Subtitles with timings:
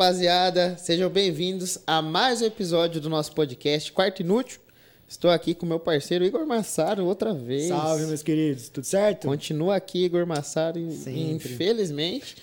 [0.00, 4.60] Rapaziada, sejam bem-vindos a mais um episódio do nosso podcast Quarto Inútil.
[5.08, 7.68] Estou aqui com meu parceiro Igor Massaro outra vez.
[7.68, 9.26] Salve, meus queridos, tudo certo?
[9.26, 11.30] Continua aqui Igor Massaro, Sempre.
[11.32, 12.36] infelizmente.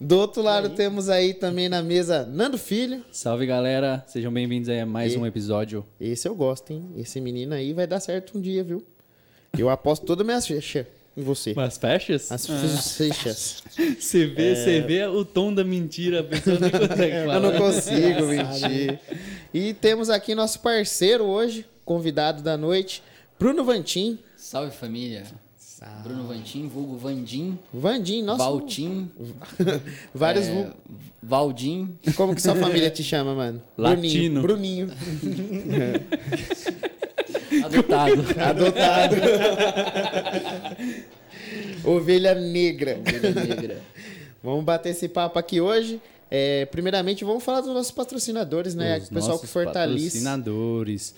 [0.00, 0.74] Do outro lado aí?
[0.76, 3.04] temos aí também na mesa Nando Filho.
[3.10, 5.84] Salve galera, sejam bem-vindos a mais E- um episódio.
[6.00, 6.88] Esse eu gosto, hein?
[6.96, 8.80] Esse menino aí vai dar certo um dia, viu?
[9.58, 11.52] Eu aposto toda a minha ficha em você.
[11.54, 12.30] Mas fechas?
[12.32, 12.54] As Ah,
[12.96, 13.62] fichas.
[13.98, 17.34] Você vê, você vê o tom da mentira, a pessoa nem consegue falar.
[17.36, 18.98] Eu não consigo mentir.
[19.54, 23.02] E temos aqui nosso parceiro hoje, convidado da noite,
[23.38, 24.18] Bruno Vantin.
[24.36, 25.24] Salve família.
[26.04, 28.38] Bruno Vantim, vulgo Vandim, Vandim, nosso.
[28.38, 29.10] Valtim,
[30.14, 30.46] Vários.
[30.46, 30.70] é,
[31.20, 31.98] Valdim.
[32.14, 33.60] Como que sua família te chama, mano?
[33.76, 34.42] Latino.
[34.42, 34.86] Bruninho.
[35.20, 36.00] Bruninho.
[37.64, 38.24] adotado.
[38.38, 39.16] Adotado.
[41.84, 42.98] Ovelha negra.
[42.98, 43.82] Ovelha negra.
[44.42, 46.00] Vamos bater esse papo aqui hoje.
[46.34, 48.96] É, primeiramente, vamos falar dos nossos patrocinadores, né?
[48.98, 50.06] Os o pessoal que fortalece.
[50.06, 51.14] Patrocinadores.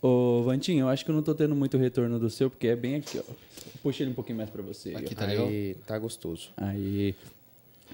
[0.00, 2.74] Ô, Vantinho, eu acho que eu não tô tendo muito retorno do seu, porque é
[2.74, 3.32] bem aqui, ó.
[3.82, 4.94] Puxa ele um pouquinho mais pra você.
[4.94, 5.18] Aqui ó.
[5.18, 5.46] tá legal.
[5.46, 6.48] Aí, tá gostoso.
[6.56, 7.14] Aí.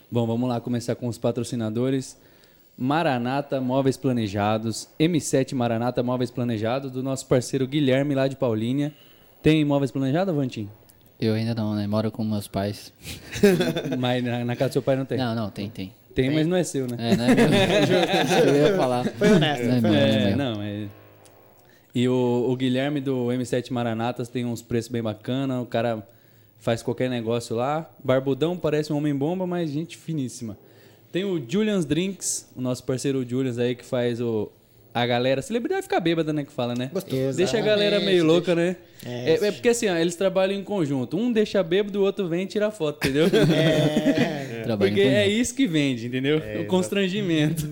[0.09, 2.17] Bom, vamos lá começar com os patrocinadores.
[2.79, 8.93] Maranata Móveis Planejados, M7 Maranata Móveis Planejados, do nosso parceiro Guilherme lá de Paulínia.
[9.43, 10.71] Tem móveis planejados, Vantinho?
[11.25, 11.87] Eu ainda não, né?
[11.87, 12.93] Moro com meus pais.
[13.97, 15.17] Mas na, na casa do seu pai não tem.
[15.17, 15.93] Não, não, tem, tem.
[16.13, 16.97] Tem, mas não é seu, né?
[16.99, 17.47] É, não é meu.
[18.55, 19.05] Eu ia falar.
[19.05, 20.37] Foi honesto, Não é foi meu, não é É, meu.
[20.37, 20.87] não, é.
[21.95, 26.07] E o, o Guilherme do M7 Maranatas tem uns preços bem bacana, o cara
[26.59, 27.89] faz qualquer negócio lá.
[28.05, 30.59] Barbudão parece um homem-bomba, mas gente finíssima.
[31.11, 34.51] Tem o Julian's Drinks, o nosso parceiro Julians aí que faz o
[34.95, 36.91] a galera, celebridade fica bêbada, né, que fala, né?
[36.93, 37.37] Gostoso.
[37.37, 38.77] Deixa a galera meio louca, né?
[39.05, 41.17] É, É, é porque assim, ó, eles trabalham em conjunto.
[41.17, 43.27] Um deixa bêbado, o outro vem e tira foto, entendeu?
[44.63, 46.41] Trabalho Porque em é isso que vende, entendeu?
[46.61, 47.67] o constrangimento.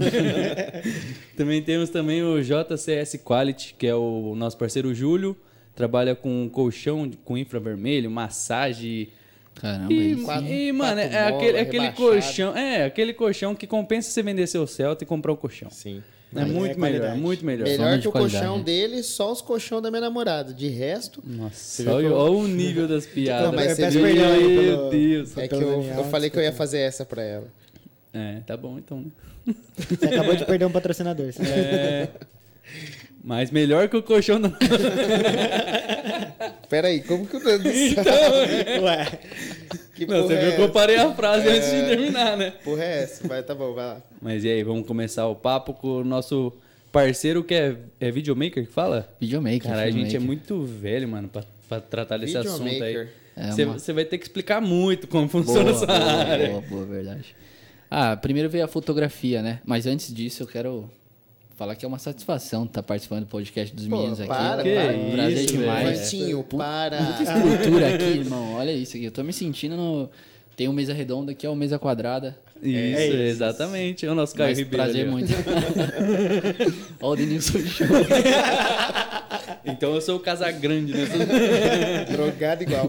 [1.36, 5.36] também temos também o JCS Quality, que é o nosso parceiro Júlio.
[5.74, 9.08] Trabalha com colchão com infravermelho, massagem.
[9.54, 10.24] Caramba, E, isso.
[10.24, 12.56] Quatro- e, mano, é aquele, aquele colchão.
[12.56, 15.70] É, aquele colchão que compensa você vender seu Celta e comprar o colchão.
[15.70, 16.02] Sim.
[16.34, 17.20] É é muito melhor, qualidade.
[17.20, 17.64] muito melhor.
[17.68, 18.64] Melhor que o colchão né?
[18.64, 20.52] dele, só os colchão da minha namorada.
[20.54, 23.46] De resto, Nossa, olha, que eu- olha o nível das piadas.
[23.46, 25.36] Não, mas eu você peço viu- perdão aí Meu pelo- Deus.
[25.38, 27.48] é que eu, eu falei que eu ia fazer essa pra ela.
[28.12, 29.00] É, tá bom então,
[29.46, 29.54] né?
[29.88, 31.30] Você acabou de perder um patrocinador.
[31.40, 32.08] É.
[33.22, 34.50] Mas melhor que o colchão da.
[36.68, 38.84] Pera aí, como que o Nando Então?
[38.84, 39.06] Ué,
[39.94, 42.52] Que Não, você é viu que eu parei a frase antes de terminar, né?
[42.64, 43.26] Porra é essa?
[43.26, 44.02] Vai, tá bom, vai lá.
[44.22, 46.52] Mas e aí, vamos começar o papo com o nosso
[46.92, 49.08] parceiro que é, é videomaker que fala?
[49.20, 49.62] Videomaker.
[49.70, 52.70] Cara, a gente é muito velho, mano, pra, pra tratar desse assunto aí.
[52.78, 53.08] Videomaker.
[53.36, 56.48] É Você uma- você vai ter que explicar muito como funciona Boa, essa boa, área.
[56.50, 57.34] boa, boa, verdade.
[57.90, 59.60] Ah, primeiro veio a fotografia, né?
[59.64, 60.90] Mas antes disso, eu quero
[61.60, 64.28] falar que é uma satisfação estar participando do podcast dos Pô, meninos aqui.
[64.28, 64.92] para, Que para.
[64.96, 66.14] Um prazer isso, demais.
[66.56, 67.02] para.
[67.02, 68.54] Muita estrutura aqui, irmão.
[68.54, 69.04] Olha isso aqui.
[69.04, 70.08] Eu tô me sentindo no.
[70.60, 72.36] Tem um mesa redonda aqui, é uma mesa quadrada.
[72.62, 73.16] Isso, É isso.
[73.16, 74.04] exatamente.
[74.04, 74.84] É o nosso Caio Mas Ribeiro.
[74.84, 75.32] prazer ali, muito.
[77.00, 77.86] Olha o Denilson Show.
[79.64, 81.06] Então eu sou o Casagrande, né?
[82.12, 82.88] Drogado igual.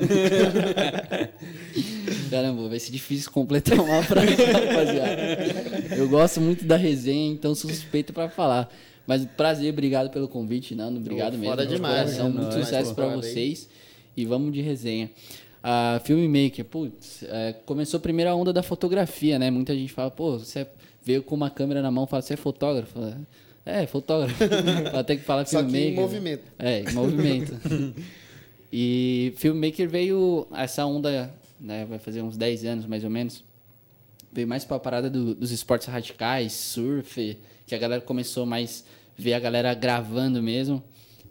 [2.30, 5.96] Caramba, vai ser difícil completar uma frase, rapaziada.
[5.96, 8.70] Eu gosto muito da resenha, então sou suspeito pra falar.
[9.08, 11.00] Mas prazer, obrigado pelo convite, Nando.
[11.00, 11.52] Obrigado Pô, mesmo.
[11.52, 13.16] foda de demais, coração, é muito sucesso aí.
[13.16, 13.70] vocês.
[14.16, 15.10] E vamos de resenha.
[15.64, 19.52] A Filmmaker, putz, é, começou a primeira onda da fotografia, né?
[19.52, 20.66] Muita gente fala, pô, você
[21.04, 23.00] veio com uma câmera na mão, fala, você é fotógrafo?
[23.64, 24.36] É, fotógrafo.
[24.98, 26.02] Até que fala Só que em filmmaker.
[26.02, 26.44] movimento.
[26.58, 27.54] É, em movimento.
[28.74, 33.44] e Filmmaker veio, essa onda, né, vai fazer uns 10 anos mais ou menos,
[34.32, 37.38] veio mais pra parada do- dos esportes radicais, surf,
[37.68, 38.84] que a galera começou mais
[39.18, 40.82] ver a galera gravando mesmo.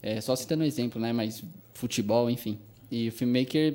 [0.03, 1.43] É, só citando um exemplo, né, mas
[1.75, 2.59] futebol, enfim.
[2.91, 3.75] E o Filmmaker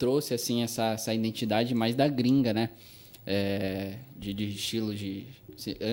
[0.00, 2.70] trouxe, assim, essa, essa identidade mais da gringa, né,
[3.26, 5.26] é, de, de estilo de...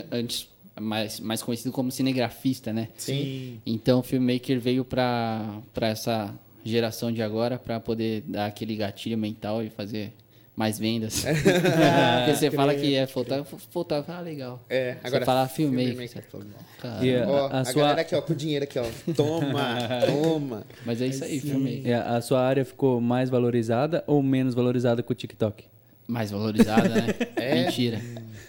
[0.09, 0.47] Antes,
[0.79, 2.87] mais, mais conhecido como cinegrafista, né?
[2.97, 3.59] sim.
[3.65, 6.33] Então o filmmaker veio para essa
[6.63, 10.13] geração de agora para poder dar aquele gatilho mental e fazer
[10.57, 11.23] mais vendas.
[11.23, 14.59] Porque você fala que é fotógrafo, fotógrafo, ah, legal.
[14.67, 15.19] É, agora.
[15.19, 16.09] você fala filmmaker, filmmaker.
[16.09, 16.45] você fala,
[16.81, 18.85] cara, E a- Ó, a a, sua- galera aqui, ó, com o dinheiro aqui, ó.
[19.15, 19.77] Toma,
[20.07, 20.63] toma.
[20.83, 21.39] Mas é isso aí.
[21.85, 25.63] E a, a sua área ficou mais valorizada ou menos valorizada com o TikTok?
[26.07, 27.07] Mais valorizada, né?
[27.37, 27.53] É?
[27.63, 28.01] Mentira.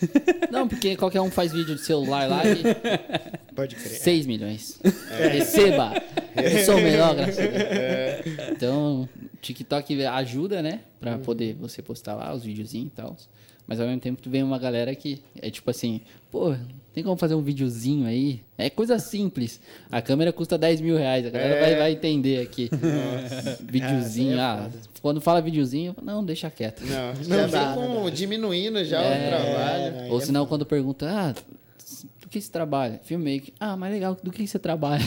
[0.51, 3.99] Não, porque qualquer um faz vídeo de celular lá e Pode crer.
[3.99, 4.81] 6 milhões.
[5.33, 5.93] Receba!
[6.37, 8.51] Eu sou o melhor, graças a Deus.
[8.53, 9.09] Então,
[9.41, 10.81] TikTok ajuda, né?
[11.01, 13.17] Pra poder você postar lá os videozinhos e tal.
[13.67, 16.01] Mas ao mesmo tempo vem uma galera que é tipo assim,
[16.31, 16.55] pô,
[16.99, 18.41] tem como fazer um videozinho aí?
[18.57, 19.61] É coisa simples.
[19.89, 21.61] A câmera custa 10 mil reais, a galera É.
[21.61, 22.69] vai, vai entender aqui.
[23.63, 26.83] videozinho, Ah, ah, quando fala videozinho, não, deixa quieto.
[26.85, 29.27] Não, Não já dá, vem não diminuindo já É.
[29.27, 30.01] o trabalho.
[30.01, 31.33] aí Ou é senão quando pergunta, ah,
[32.21, 33.01] do que você trabalha?
[33.05, 33.55] Filmmaker.
[33.61, 35.05] Ah, mas legal, do que você trabalha?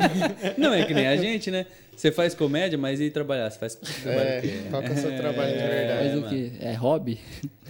[0.56, 1.66] Não, é que nem a gente, né?
[1.94, 3.50] Você faz comédia, mas e trabalhar?
[3.50, 4.54] Você faz trabalho É, o quê?
[4.70, 6.08] qual que é o seu trabalho de verdade?
[6.16, 6.52] Mas o que?
[6.60, 7.18] É hobby?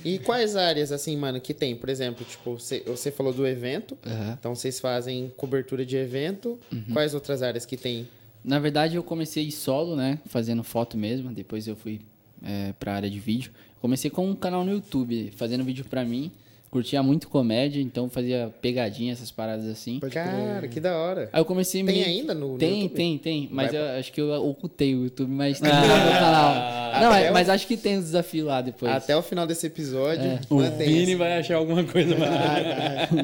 [0.06, 1.74] E quais áreas, assim, mano, que tem?
[1.74, 4.36] Por exemplo, tipo, você, você falou do evento, Aham.
[4.38, 6.60] então vocês fazem cobertura de evento.
[6.72, 6.84] Uhum.
[6.92, 8.06] Quais outras áreas que tem?
[8.44, 10.20] Na verdade, eu comecei solo, né?
[10.26, 11.32] Fazendo foto mesmo.
[11.32, 12.00] Depois eu fui
[12.40, 13.50] é, pra área de vídeo.
[13.80, 16.30] Comecei com um canal no YouTube, fazendo vídeo pra mim.
[16.70, 19.98] Curtia muito comédia, então fazia pegadinha, essas paradas assim.
[20.00, 21.30] Pode Cara, que da hora.
[21.32, 22.96] Aí eu comecei Tem meio- ainda no- no Tem, YouTube?
[22.96, 23.48] tem, tem.
[23.50, 26.54] Mas Vai eu acho que eu ocultei o YouTube, mas tem no meu canal.
[27.00, 28.92] Não, Até é, o- mas acho que tem os desafios lá depois.
[28.92, 32.14] Até o final desse episódio, O mantém Vini esse- vai achar alguma coisa.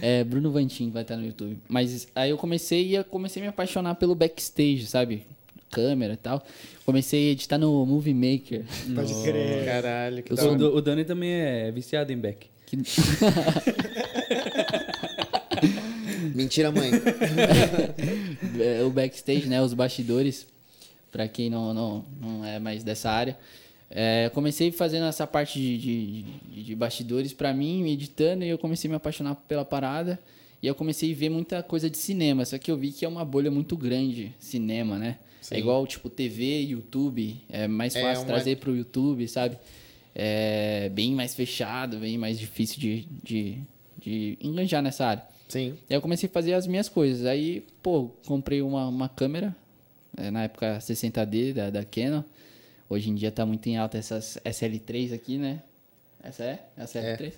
[0.00, 1.56] É, Bruno Vantin vai estar no YouTube.
[1.66, 5.22] Mas aí eu comecei e comecei a me apaixonar pelo backstage, sabe?
[5.70, 6.44] Câmera e tal.
[6.84, 8.64] Comecei a editar no Movie Maker.
[8.94, 9.64] Pode crer.
[9.64, 10.56] Caralho, que sou.
[10.56, 12.46] O, o Dani também é viciado em back.
[12.66, 12.76] Que-
[16.34, 16.90] Mentira, mãe.
[18.58, 19.60] É, o backstage, né?
[19.60, 20.46] Os bastidores,
[21.12, 23.36] pra quem não, não, não é mais dessa área.
[23.90, 28.56] É, comecei fazendo essa parte de, de, de- de bastidores pra mim, editando, e eu
[28.58, 30.18] comecei a me apaixonar pela parada.
[30.62, 33.08] E eu comecei a ver muita coisa de cinema, só que eu vi que é
[33.08, 35.18] uma bolha muito grande, cinema, né?
[35.48, 35.54] Sim.
[35.54, 39.56] É igual, tipo, TV, YouTube, é mais É, fácil uma- trazer pro YouTube, sabe?
[40.14, 43.58] É bem mais fechado, bem mais difícil de, de,
[43.98, 45.22] de enganjar nessa área.
[45.48, 45.78] Sim.
[45.88, 47.24] Aí eu comecei a fazer as minhas coisas.
[47.26, 49.54] Aí, pô, comprei uma, uma câmera,
[50.16, 52.22] é, na época 60D da, da Canon.
[52.88, 55.62] Hoje em dia tá muito em alta essas SL3 aqui, né?
[56.24, 56.66] Essa é?
[56.76, 57.32] Essa é SL3?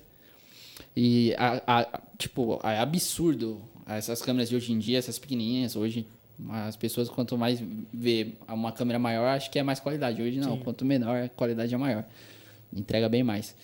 [0.96, 5.74] E, a, a- tipo, é absurdo essas câmeras de hoje em dia, essas pequenininhas.
[5.76, 6.06] Hoje,
[6.50, 7.62] as pessoas, quanto mais
[7.92, 10.22] vê uma câmera maior, acho que é mais qualidade.
[10.22, 12.04] Hoje não, quanto menor, a qualidade é maior.
[12.74, 13.54] Entrega bem mais.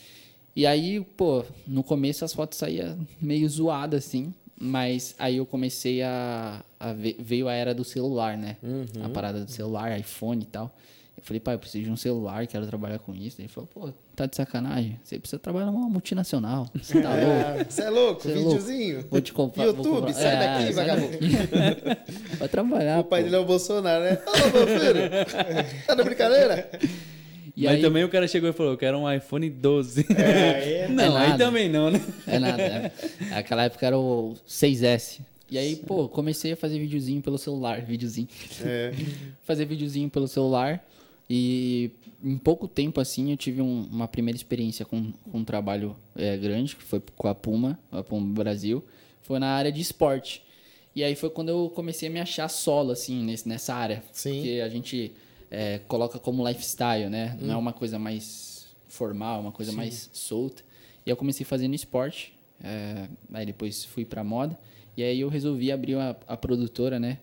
[0.56, 4.32] E aí, pô, no começo as fotos saíam meio zoadas, assim.
[4.58, 8.56] Mas aí eu comecei a, a ver, veio a era do celular, né?
[9.04, 10.72] A parada do celular, iPhone e tal.
[11.16, 13.40] Eu falei, pai, eu preciso de um celular, quero trabalhar com isso.
[13.40, 14.98] Ele falou, pô, tá de sacanagem.
[15.02, 16.68] Você precisa trabalhar numa multinacional.
[16.74, 17.70] Você tá louco?
[17.72, 18.22] Você é louco?
[18.22, 18.50] Cê é louco.
[18.58, 19.04] Videozinho?
[19.10, 19.64] Vou te comprar.
[19.66, 21.18] vou YouTube, comprar- sai É, daqui, sai vagabundo.
[22.38, 23.00] Vai trabalhar.
[23.00, 23.24] O pai pô.
[23.24, 24.18] dele é o Bolsonaro, né?
[24.26, 25.00] Ô, meu filho!
[25.86, 26.70] Tá de brincadeira?
[27.56, 30.06] E Mas aí, também o cara chegou e falou, eu quero um iPhone 12.
[30.16, 32.00] É, não, É aí também não, né?
[32.26, 32.60] É nada.
[32.60, 32.92] é.
[33.32, 35.20] Aquela época era o 6S.
[35.50, 37.80] E aí, pô, comecei a fazer videozinho pelo celular.
[37.82, 38.26] Videozinho.
[38.64, 38.92] É.
[39.44, 40.84] Fazer videozinho pelo celular.
[41.28, 41.90] E
[42.22, 46.36] em pouco tempo, assim, eu tive um- uma primeira experiência com, com um trabalho é,
[46.36, 48.84] grande, que foi com a Puma, a Puma Brasil.
[49.22, 50.42] Foi na área de esporte.
[50.94, 54.02] E aí foi quando eu comecei a me achar solo, assim, nesse, nessa área.
[54.12, 54.34] Sim.
[54.34, 55.12] Porque a gente
[55.50, 57.36] é, coloca como lifestyle, né?
[57.40, 60.62] Não é uma coisa mais formal, uma coisa mais solta.
[61.06, 62.32] E eu comecei fazendo esporte.
[62.62, 64.56] é, aí depois fui pra moda.
[64.96, 67.18] E aí eu resolvi abrir a, a produtora, né?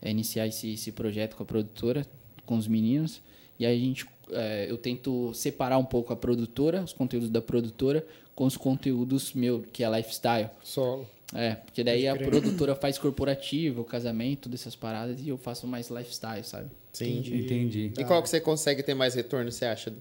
[0.00, 2.06] É, iniciar esse, esse projeto com a produtora,
[2.44, 3.20] com os meninos.
[3.58, 7.40] E aí a gente, é, eu tento separar um pouco a produtora, os conteúdos da
[7.40, 10.50] produtora, com os conteúdos meu, que é lifestyle.
[10.62, 11.06] Solo.
[11.34, 16.44] É, porque daí a produtora faz corporativo, casamento, dessas paradas, e eu faço mais lifestyle,
[16.44, 16.70] sabe?
[16.92, 17.18] Sim.
[17.18, 17.92] Entendi.
[17.98, 19.92] E qual que você consegue ter mais retorno, você acha?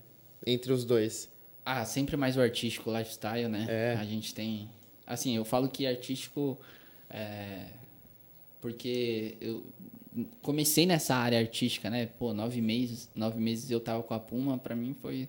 [0.45, 1.27] Entre os dois?
[1.65, 3.65] Ah, sempre mais o artístico, o lifestyle, né?
[3.67, 3.97] É.
[3.99, 4.69] A gente tem.
[5.07, 6.57] Assim, eu falo que artístico.
[7.09, 7.65] É,
[8.61, 9.63] porque eu
[10.41, 12.05] comecei nessa área artística, né?
[12.05, 15.27] Pô, nove meses, nove meses eu tava com a Puma, pra mim foi,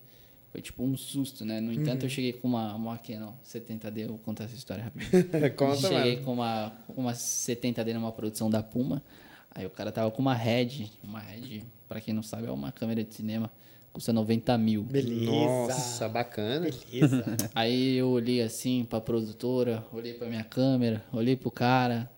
[0.52, 1.60] foi tipo um susto, né?
[1.60, 5.24] No entanto, eu cheguei com uma, uma Canon 70D, eu vou contar essa história rapidinho.
[5.56, 6.24] Conta, cheguei mano.
[6.24, 9.02] com uma, com uma 70D numa produção da Puma.
[9.50, 10.90] Aí o cara tava com uma Red.
[11.02, 13.50] Uma Red, pra quem não sabe, é uma câmera de cinema.
[13.92, 14.82] Custa 90 mil.
[14.82, 15.30] Beleza.
[15.30, 16.68] Nossa, bacana.
[16.92, 17.24] Beleza.
[17.54, 22.10] Aí eu olhei assim pra produtora, olhei pra minha câmera, olhei pro cara,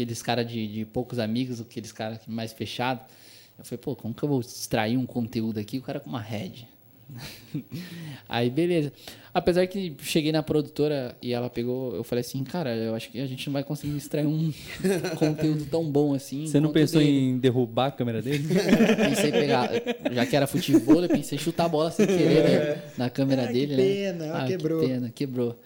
[0.00, 3.04] aqueles caras de, de poucos amigos, aqueles caras mais fechados.
[3.58, 5.76] Eu falei, pô, como que eu vou extrair um conteúdo aqui?
[5.78, 6.66] O cara com uma head.
[8.28, 8.92] Aí, beleza.
[9.34, 13.20] Apesar que cheguei na produtora e ela pegou, eu falei assim, cara, eu acho que
[13.20, 14.50] a gente não vai conseguir extrair um
[15.18, 16.46] conteúdo tão bom assim.
[16.46, 17.18] Você não pensou dele.
[17.18, 18.44] em derrubar a câmera dele?
[18.96, 19.70] Pensei em pegar,
[20.12, 22.44] já que era futebol, eu pensei em chutar a bola sem querer
[22.76, 24.32] né, na câmera Ah, que dele, pena, né?
[24.32, 24.80] ó, quebrou.
[24.80, 25.60] Que pena, quebrou.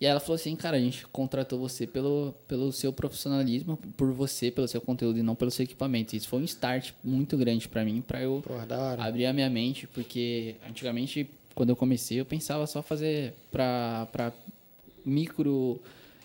[0.00, 4.50] E ela falou assim, cara, a gente contratou você pelo, pelo seu profissionalismo, por você,
[4.50, 6.16] pelo seu conteúdo e não pelo seu equipamento.
[6.16, 8.66] Isso foi um start muito grande pra mim, pra eu Porra,
[8.98, 14.32] abrir a minha mente, porque antigamente quando eu comecei, eu pensava só fazer para
[15.04, 15.78] micro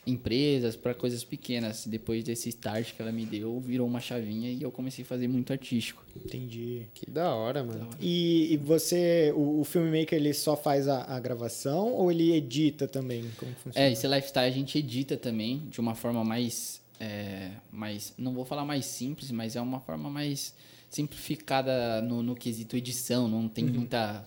[0.05, 1.85] empresas, para coisas pequenas.
[1.87, 5.27] Depois desse start que ela me deu, virou uma chavinha e eu comecei a fazer
[5.27, 6.03] muito artístico.
[6.15, 6.83] Entendi.
[6.93, 7.89] Que da hora, mano.
[7.99, 12.87] E, e você, o, o filmmaker, ele só faz a, a gravação ou ele edita
[12.87, 13.25] também?
[13.37, 13.87] Como funciona?
[13.87, 18.45] É, esse lifestyle a gente edita também de uma forma mais, é, mais não vou
[18.45, 20.53] falar mais simples, mas é uma forma mais
[20.89, 24.25] simplificada no, no quesito edição, não tem muita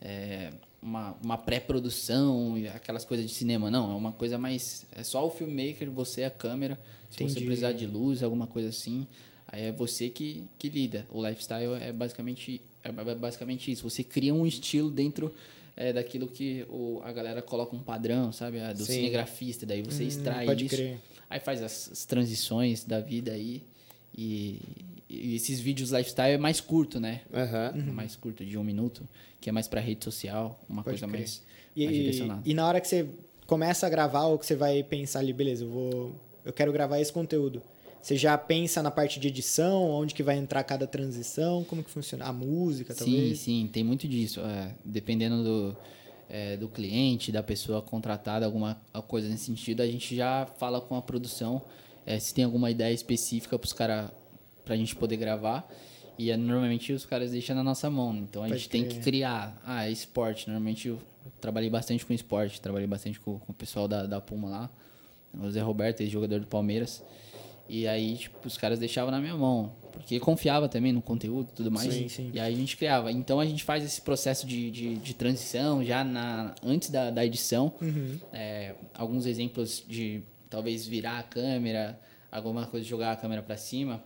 [0.00, 0.52] é,
[0.82, 5.26] uma, uma pré-produção e aquelas coisas de cinema, não, é uma coisa mais é só
[5.26, 6.78] o filmmaker, você a câmera,
[7.10, 7.46] se você Entendi.
[7.46, 9.06] precisar de luz, alguma coisa assim,
[9.46, 11.06] aí é você que, que lida.
[11.10, 15.32] O lifestyle é basicamente é ba- basicamente isso, você cria um estilo dentro
[15.76, 18.60] é, daquilo que o, a galera coloca um padrão, sabe?
[18.60, 18.94] A do Sim.
[18.94, 20.74] cinegrafista, daí você Hum, extrai pode isso.
[20.76, 20.98] crer.
[21.30, 23.62] Aí faz as, as transições da vida aí.
[24.14, 24.60] E,
[25.12, 27.20] e esses vídeos lifestyle é mais curto, né?
[27.32, 27.72] Aham.
[27.76, 27.92] Uhum.
[27.92, 29.06] Mais curto, de um minuto,
[29.40, 31.20] que é mais pra rede social, uma Pode coisa crer.
[31.20, 31.42] mais,
[31.76, 32.42] E, mais e, direcionada.
[32.44, 33.06] e na hora que você
[33.46, 36.12] começa a gravar ou que você vai pensar ali, beleza, eu vou,
[36.44, 37.62] eu quero gravar esse conteúdo.
[38.02, 41.90] Você já pensa na parte de edição, onde que vai entrar cada transição, como que
[41.90, 42.24] funciona?
[42.24, 43.38] A música, Sim, talvez?
[43.38, 44.40] sim, tem muito disso.
[44.40, 45.76] é, dependendo do,
[46.28, 50.96] é, do cliente, da pessoa contratada, alguma coisa nesse sentido, a gente já fala com
[50.96, 51.62] a produção
[52.04, 54.10] é, se tem alguma ideia específica para os caras,
[54.64, 55.68] para a gente poder gravar.
[56.18, 58.16] E é, normalmente os caras deixam na nossa mão.
[58.16, 59.60] Então a Pode gente tem que criar.
[59.64, 60.46] Ah, é esporte.
[60.48, 60.98] Normalmente eu
[61.40, 64.70] trabalhei bastante com esporte, trabalhei bastante com, com o pessoal da, da Puma lá.
[65.34, 67.02] O Zé Roberto, ex-jogador do Palmeiras.
[67.68, 69.72] E aí, tipo, os caras deixavam na minha mão.
[69.92, 71.92] Porque confiava também no conteúdo e tudo mais.
[71.92, 72.30] Sim, sim.
[72.34, 73.10] E aí a gente criava.
[73.10, 77.24] Então a gente faz esse processo de, de, de transição já na, antes da, da
[77.24, 77.72] edição.
[77.80, 78.18] Uhum.
[78.32, 81.98] É, alguns exemplos de talvez virar a câmera,
[82.30, 84.02] alguma coisa, jogar a câmera para cima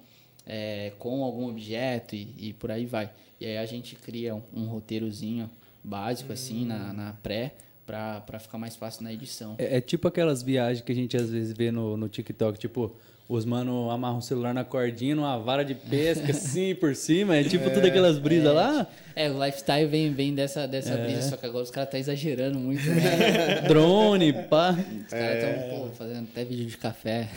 [0.46, 3.10] é, com algum objeto e, e por aí vai.
[3.40, 5.50] E aí a gente cria um, um roteirozinho
[5.82, 7.54] básico assim na, na pré
[7.86, 9.54] para ficar mais fácil na edição.
[9.58, 12.96] É, é tipo aquelas viagens que a gente às vezes vê no, no TikTok, tipo,
[13.28, 17.42] os mano amarram o celular na cordinha, numa vara de pesca assim por cima, é
[17.44, 18.86] tipo tudo aquelas brisas lá.
[19.16, 21.04] É, o lifestyle vem, vem dessa, dessa É.
[21.04, 23.62] brisa, só que agora os caras tá exagerando muito, né?
[23.66, 24.72] Drone, pá.
[24.72, 27.28] Os caras estão fazendo até vídeo de café.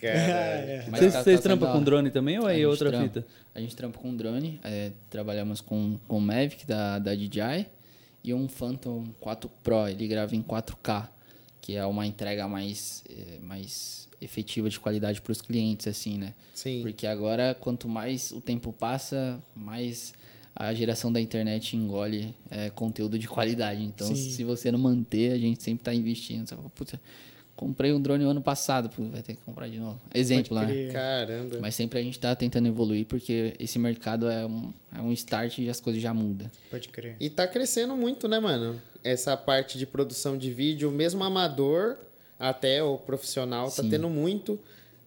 [0.00, 0.84] Caralho.
[0.90, 3.04] Mas Vocês tá- vocês tá trampam com drone também ou é outra trampa.
[3.04, 3.26] fita?
[3.54, 7.66] A gente trampa com drone, é, trabalhamos com com o Mavic da, da DJI
[8.24, 11.08] e um Phantom 4 Pro, ele grava em 4K,
[11.60, 16.34] que é uma entrega mais, é, mais efetiva de qualidade para os clientes, assim, né?
[16.54, 16.82] Sim.
[16.82, 20.12] Porque agora, quanto mais o tempo passa, mais
[20.54, 23.82] a geração da internet engole é, conteúdo de qualidade.
[23.82, 24.30] Então, Sim.
[24.30, 26.48] se você não manter, a gente sempre está investindo.
[26.48, 26.98] Você fala, Puta,
[27.54, 30.00] comprei um drone ano passado, pô, vai ter que comprar de novo.
[30.14, 30.88] Exemplo, né?
[30.90, 31.58] Caramba.
[31.60, 35.58] Mas sempre a gente está tentando evoluir, porque esse mercado é um, é um start
[35.58, 36.50] e as coisas já mudam.
[36.70, 37.16] Pode crer.
[37.20, 38.80] E tá crescendo muito, né, mano?
[39.04, 41.98] Essa parte de produção de vídeo, mesmo amador
[42.38, 43.90] até o profissional, tá Sim.
[43.90, 44.58] tendo muito.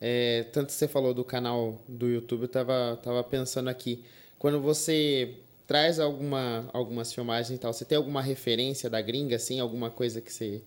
[0.01, 4.03] É, tanto que você falou do canal do YouTube, eu tava, tava pensando aqui.
[4.37, 5.33] Quando você
[5.67, 9.59] traz alguma, algumas filmagens e tal, você tem alguma referência da gringa, assim?
[9.59, 10.61] Alguma coisa que você,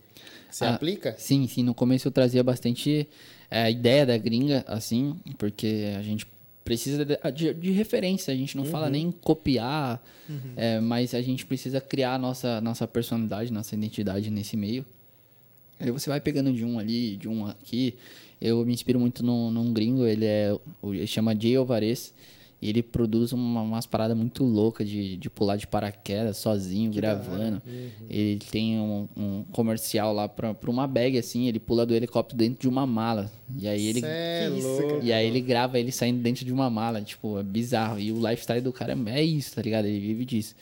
[0.51, 1.15] você Ah, aplica?
[1.19, 1.63] Sim, sim.
[1.63, 3.09] No começo eu trazia bastante
[3.51, 6.27] é, a ideia da gringa, assim, porque a gente
[6.65, 8.33] precisa de, de- de referência.
[8.33, 10.01] A gente não fala nem copiar,
[10.57, 14.85] é, mas a gente precisa criar a nossa, nossa personalidade, nossa identidade nesse meio.
[15.83, 17.95] Aí você vai pegando de um ali, de um aqui.
[18.41, 20.57] Eu me inspiro muito num, num gringo, ele é.
[20.81, 22.13] o- Ele chama Jay Alvarez.
[22.61, 27.61] E ele produz uma, umas paradas muito loucas de, de pular de paraquedas sozinho, gravando.
[28.09, 32.39] Ele tem um, um comercial lá pra, pra uma bag, assim, ele pula do helicóptero
[32.39, 33.29] dentro de uma mala.
[33.59, 34.01] E aí ele.
[34.05, 34.89] É Que isso, louco.
[34.91, 35.01] cara.
[35.03, 37.99] E aí ele grava ele saindo dentro de uma mala, tipo, é bizarro.
[37.99, 39.87] E o lifestyle do cara é isso, tá ligado?
[39.87, 40.55] Ele vive disso.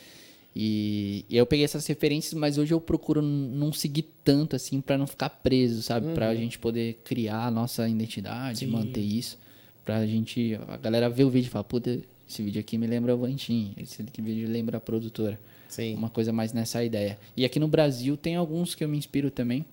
[0.54, 4.98] E, e eu peguei essas referências, mas hoje eu procuro não seguir tanto assim pra
[4.98, 6.12] não ficar preso, sabe?
[6.12, 8.66] Pra gente poder criar a nossa identidade, Sim.
[8.66, 9.38] manter isso.
[9.84, 10.58] Pra gente.
[10.68, 13.74] A galera ver o vídeo e falar, puta, esse vídeo aqui me lembra o Vantin,
[13.76, 15.38] esse vídeo lembra a produtora.
[15.68, 15.94] Sim.
[15.94, 17.18] Uma coisa mais nessa ideia.
[17.36, 19.64] E aqui no Brasil tem alguns que eu me inspiro também.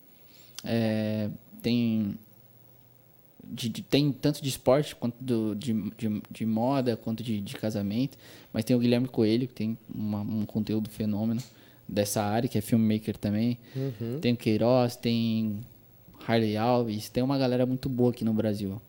[0.64, 1.30] É,
[1.62, 2.16] tem
[3.52, 7.56] de- de- tem tanto de esporte quanto do- de, de, de moda quanto de, de
[7.56, 8.18] casamento
[8.54, 11.42] mas tem o Guilherme Coelho que tem uma- um conteúdo fenômeno
[11.88, 14.20] dessa área que é filmmaker também Uhum.
[14.20, 15.64] tem o Queiroz tem
[16.28, 18.82] Harley Alves tem uma galera muito boa aqui no Brasil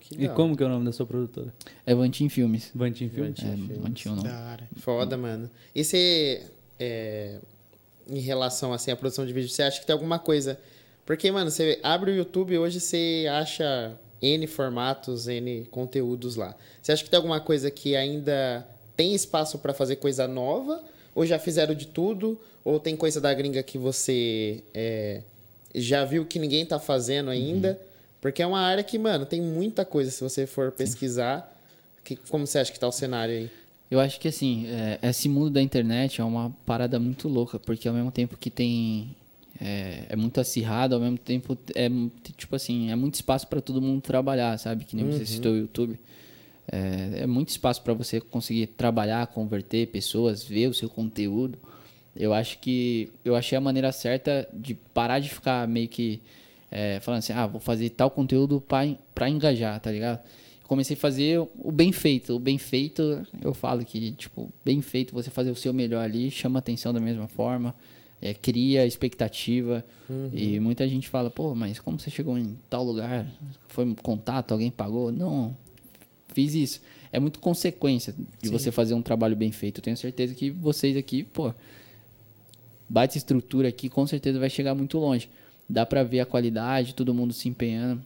[0.00, 1.52] Que E como que é o nome da sua produtora?
[1.86, 3.26] é Vantin Filmes Vantin Film?
[3.26, 4.28] é, Vantin o nome.
[4.28, 4.68] Da hora.
[4.78, 5.48] Foda, mano.
[5.74, 6.46] E você,
[6.80, 7.38] é,
[8.08, 10.58] em relação assim, à produção de vídeo, você acha que tem alguma coisa?
[11.10, 16.54] Porque, mano, você abre o YouTube hoje você acha N formatos, N conteúdos lá.
[16.80, 18.64] Você acha que tem alguma coisa que ainda
[18.96, 20.80] tem espaço pra fazer coisa nova?
[21.12, 22.38] Ou já fizeram de tudo?
[22.64, 25.22] Ou tem coisa da gringa que você é,
[25.74, 27.70] já viu que ninguém tá fazendo ainda?
[27.70, 27.86] Uhum.
[28.20, 31.52] Porque é uma área que, mano, tem muita coisa se você for pesquisar.
[32.04, 33.50] Que, como você acha que tá o cenário aí?
[33.90, 37.88] Eu acho que assim, é, esse mundo da internet é uma parada muito louca, porque
[37.88, 39.16] ao mesmo tempo que tem.
[39.60, 41.90] É, é muito acirrado, ao mesmo tempo é
[42.36, 44.84] tipo assim, é muito espaço para todo mundo trabalhar, sabe?
[44.84, 45.98] Que nem você citou o YouTube.
[46.70, 51.58] É, é muito espaço para você conseguir trabalhar, converter pessoas, ver o seu conteúdo.
[52.16, 56.20] Eu acho que eu achei a maneira certa de parar de ficar meio que
[56.70, 60.20] é, falando assim, ah, vou fazer tal conteúdo para engajar, tá ligado?
[60.64, 62.36] Comecei a fazer o bem feito.
[62.36, 66.30] O bem feito, eu falo que, tipo, bem feito, você fazer o seu melhor ali,
[66.30, 67.74] chama atenção da mesma forma,
[68.22, 69.84] é, cria expectativa.
[70.32, 73.26] E muita gente fala, pô, mas como você chegou em tal lugar?
[73.68, 75.10] Foi um contato, alguém pagou?
[75.12, 75.56] Não,
[76.34, 76.80] fiz isso.
[77.12, 79.78] É muito consequência de você fazer um trabalho bem feito.
[79.78, 81.52] Eu tenho certeza que vocês aqui, pô,
[82.88, 85.28] bate estrutura aqui, com certeza vai chegar muito longe.
[85.68, 88.02] Dá pra ver a qualidade, todo mundo se empenhando.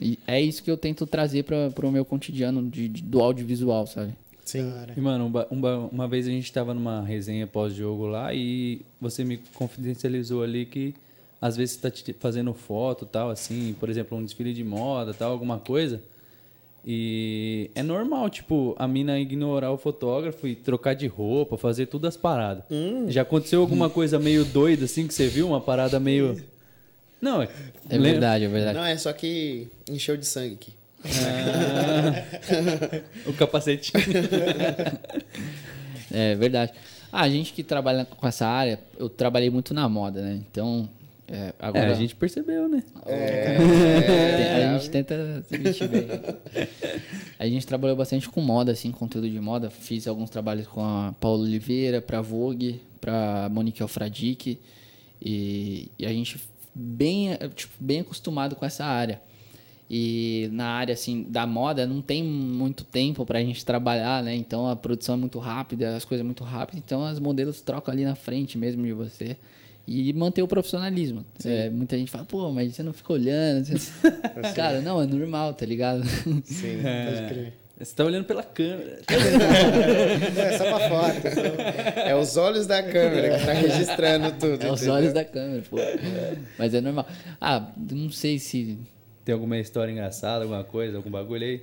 [0.00, 3.86] E é isso que eu tento trazer para o meu cotidiano de, de- do audiovisual,
[3.86, 4.12] sabe?
[4.46, 4.70] Sim.
[4.70, 4.94] Cara.
[4.96, 9.22] E, mano, uma, uma, uma vez a gente tava numa resenha pós-jogo lá e você
[9.24, 10.94] me confidencializou ali que
[11.42, 14.64] às vezes você tá te- fazendo foto e tal, assim, por exemplo, um desfile de
[14.64, 16.00] moda tal, alguma coisa.
[16.88, 22.06] E é normal, tipo, a mina ignorar o fotógrafo e trocar de roupa, fazer tudo
[22.06, 22.62] as paradas.
[23.08, 25.48] Já aconteceu alguma coisa meio doida, assim, que você viu?
[25.48, 26.40] Uma parada meio.
[27.20, 27.48] Não, é.
[27.90, 28.78] É verdade, é verdade.
[28.78, 30.72] Não, é só que encheu de sangue aqui.
[33.26, 33.92] O capacete.
[36.12, 36.72] É verdade.
[37.12, 40.40] Ah, a gente que trabalha com essa área, eu trabalhei muito na moda, né?
[40.50, 40.88] Então,
[41.26, 42.84] é, É, agora a gente percebeu, né?
[43.04, 43.56] Tem-
[44.64, 46.06] a gente tenta se vestir bem.
[47.38, 49.68] A gente trabalhou bastante com moda, assim, conteúdo de moda.
[49.68, 54.60] Fiz alguns trabalhos com a Paula Oliveira, pra Vogue, pra Monique Alfradique.
[55.20, 56.40] E, e a gente
[56.72, 59.20] bem, tipo, bem acostumado com essa área.
[59.88, 64.34] E na área, assim, da moda, não tem muito tempo pra gente trabalhar, né?
[64.34, 66.82] Então, a produção é muito rápida, as coisas muito rápidas.
[66.84, 69.36] Então, as modelos trocam ali na frente mesmo de você.
[69.86, 71.24] E manter o profissionalismo.
[71.44, 73.64] É, muita gente fala, pô, mas você não fica olhando.
[73.64, 73.92] você-
[74.56, 76.02] Cara, não, é normal, tá ligado?
[76.44, 76.78] Sim.
[77.06, 77.52] Pode crer.
[77.78, 79.00] Você tá olhando pela câmera.
[79.06, 81.26] É só pra foto.
[82.06, 84.62] É os olhos da câmera que tá registrando tudo.
[84.64, 84.94] É os entendeu?
[84.94, 85.76] olhos da câmera, pô.
[86.58, 87.06] Mas é normal.
[87.40, 88.78] Ah, não sei se.
[89.26, 91.56] Tem alguma história engraçada, alguma coisa, algum bagulho aí?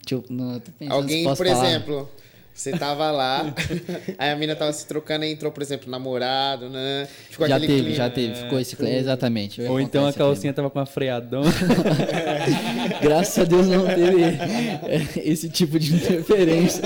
[0.00, 1.66] Deixa eu, não, eu tô pensando Alguém, por falar.
[1.68, 2.08] exemplo,
[2.54, 3.52] você tava lá,
[4.16, 7.08] aí a mina tava se trocando e entrou, por exemplo, namorado, né?
[7.30, 7.96] Ficou Já aquele teve, clima.
[7.96, 8.34] já teve.
[8.36, 8.92] Ficou esse clima.
[8.94, 9.58] Exatamente.
[9.60, 10.26] eu ia Ou então a clima.
[10.28, 11.42] calcinha tava com uma freadão.
[13.02, 16.82] Graças a Deus não teve esse tipo de interferência.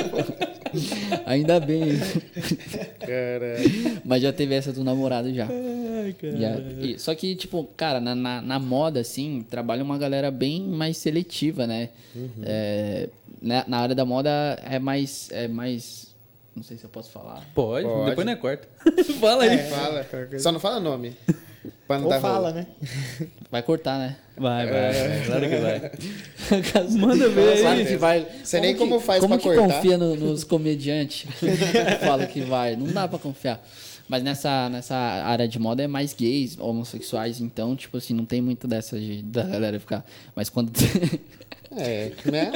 [1.26, 1.83] Ainda bem.
[2.98, 4.00] Caralho.
[4.05, 5.46] Mas já teve essa do namorado já.
[6.38, 6.56] Já.
[6.80, 10.96] E- só que, tipo, cara, na, na, na moda, assim, trabalha uma galera bem mais
[10.96, 11.88] seletiva, né?
[12.42, 13.08] É,
[13.40, 14.30] na, na área da moda
[14.64, 16.12] é mais, é mais.
[16.54, 17.42] Não sei se eu posso falar.
[17.54, 18.10] Pode, Pode.
[18.10, 18.68] depois não é corta.
[19.20, 19.58] Fala aí.
[19.70, 20.06] Fala.
[20.38, 21.14] Só não fala nome.
[21.86, 22.54] Pra não Ou dar fala, rolo.
[22.60, 22.66] né?
[23.50, 24.16] Vai cortar, né?
[24.36, 25.24] Vai, vai, vai.
[25.26, 26.62] Claro que vai.
[26.72, 27.86] Caso- Manda ver aí.
[27.86, 28.26] que vai.
[28.44, 29.76] Sei nem que- como faz como pra que cortar.
[29.76, 31.26] confia no- nos comediantes?
[32.04, 32.74] Fala que vai.
[32.76, 33.62] Não dá pra confiar.
[34.12, 38.42] Mas nessa, nessa área de moda é mais gays, homossexuais, então, tipo assim, não tem
[38.42, 40.05] muito dessa de, da galera ficar.
[40.37, 40.70] Mas quando.
[41.76, 42.50] É, né?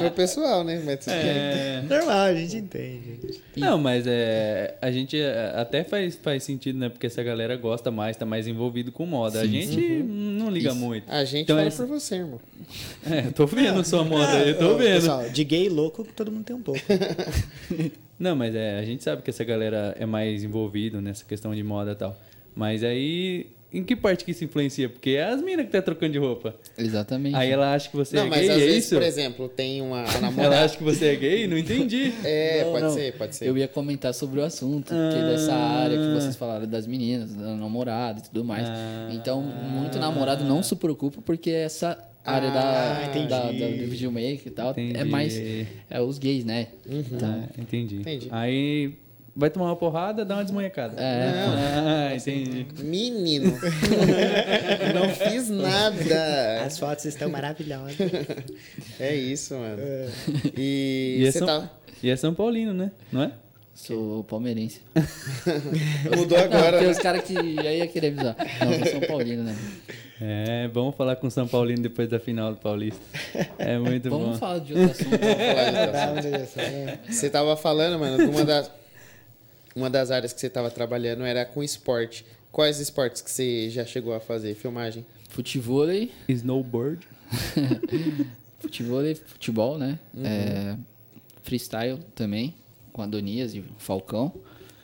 [0.00, 0.82] Meu pessoal, né?
[0.84, 1.14] Mas bem.
[1.14, 1.82] É...
[1.88, 3.18] Normal, a gente entende.
[3.56, 6.88] Não, mas é, a gente é, até faz, faz sentido, né?
[6.88, 9.40] Porque essa galera gosta mais, tá mais envolvido com moda.
[9.40, 10.78] a Sim, gente não liga Isso.
[10.78, 11.10] muito.
[11.10, 12.40] A gente Então fala essa- por você, irmão.
[13.10, 14.94] É, tô vendo sua moda, eu tô vendo.
[15.00, 16.80] Pessoal, de gay louco, todo mundo tem um pouco.
[18.18, 21.62] Não, mas é, a gente sabe que essa galera é mais envolvida nessa questão de
[21.62, 22.16] moda e tal.
[22.54, 24.88] Mas aí, em que parte que isso influencia?
[24.88, 26.54] Porque é as minas que tá trocando de roupa.
[26.76, 27.34] Exatamente.
[27.36, 28.94] Aí ela acha que você não, é mas gay, às é vezes, isso?
[28.94, 30.60] por exemplo, tem uma a Ela namorada.
[30.64, 31.46] acha que você é gay?
[31.46, 32.12] Não entendi.
[32.24, 32.90] É, Não, pode não.
[32.94, 33.48] ser, pode ser.
[33.48, 35.82] Eu ia comentar sobre o assunto, porque dessa Ah.
[35.84, 38.68] área que vocês falaram das meninas, da namorada e tudo mais.
[38.68, 39.08] Ah.
[39.12, 44.42] Então, muito namorado não se preocupa porque essa área Ah, da, da, da, do videomaker
[44.46, 45.04] e tal é Entendi.
[45.10, 45.36] mais
[45.90, 46.68] é os gays, né?
[47.18, 47.96] Tá, entendi.
[47.96, 48.28] Entendi.
[48.30, 48.94] Aí
[49.34, 51.00] vai tomar uma porrada, dá uma desmanhecada.
[51.00, 51.32] É.
[52.10, 52.66] Ah, entendi.
[52.82, 53.52] Menino.
[54.94, 56.64] não fiz nada.
[56.64, 57.96] As fotos estão maravilhosas.
[59.00, 59.82] É isso, mano.
[60.56, 61.46] E, E é, você São...
[61.46, 61.70] tá.
[62.02, 62.90] e é São Paulino, né?
[63.10, 63.32] Não é?
[63.74, 64.82] Sou palmeirense.
[66.16, 66.78] Mudou Não, agora.
[66.78, 66.92] tem né?
[66.92, 68.36] os caras que já ia querer avisar.
[68.60, 69.56] Não, sou São Paulino, né?
[70.20, 73.00] É, vamos falar com o São Paulino depois da final do Paulista.
[73.58, 74.36] É muito Vamos bom.
[74.36, 75.10] falar de outro assunto.
[75.18, 76.98] Vamos falar uma direção, né?
[77.08, 78.70] Você tava falando, mano, de uma das.
[79.74, 82.24] Uma das áreas que você estava trabalhando era com esporte.
[82.50, 84.54] Quais esportes que você já chegou a fazer?
[84.54, 85.04] Filmagem?
[85.30, 87.06] Futevôlei, Snowboard.
[88.60, 89.98] futevôlei, futebol, né?
[90.22, 90.76] É,
[91.42, 92.54] freestyle também,
[92.92, 94.32] com Adonias e Falcão.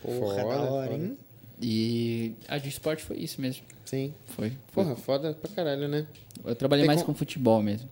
[0.02, 1.04] Porra, da Foda, hora, foda.
[1.04, 1.18] hein?
[1.60, 3.64] E a de esporte foi isso mesmo.
[3.84, 4.14] Sim.
[4.28, 4.52] Foi.
[4.72, 4.84] foi.
[4.84, 6.06] Porra, foda pra caralho, né?
[6.44, 7.88] Eu trabalhei Tem mais com- com futebol mesmo.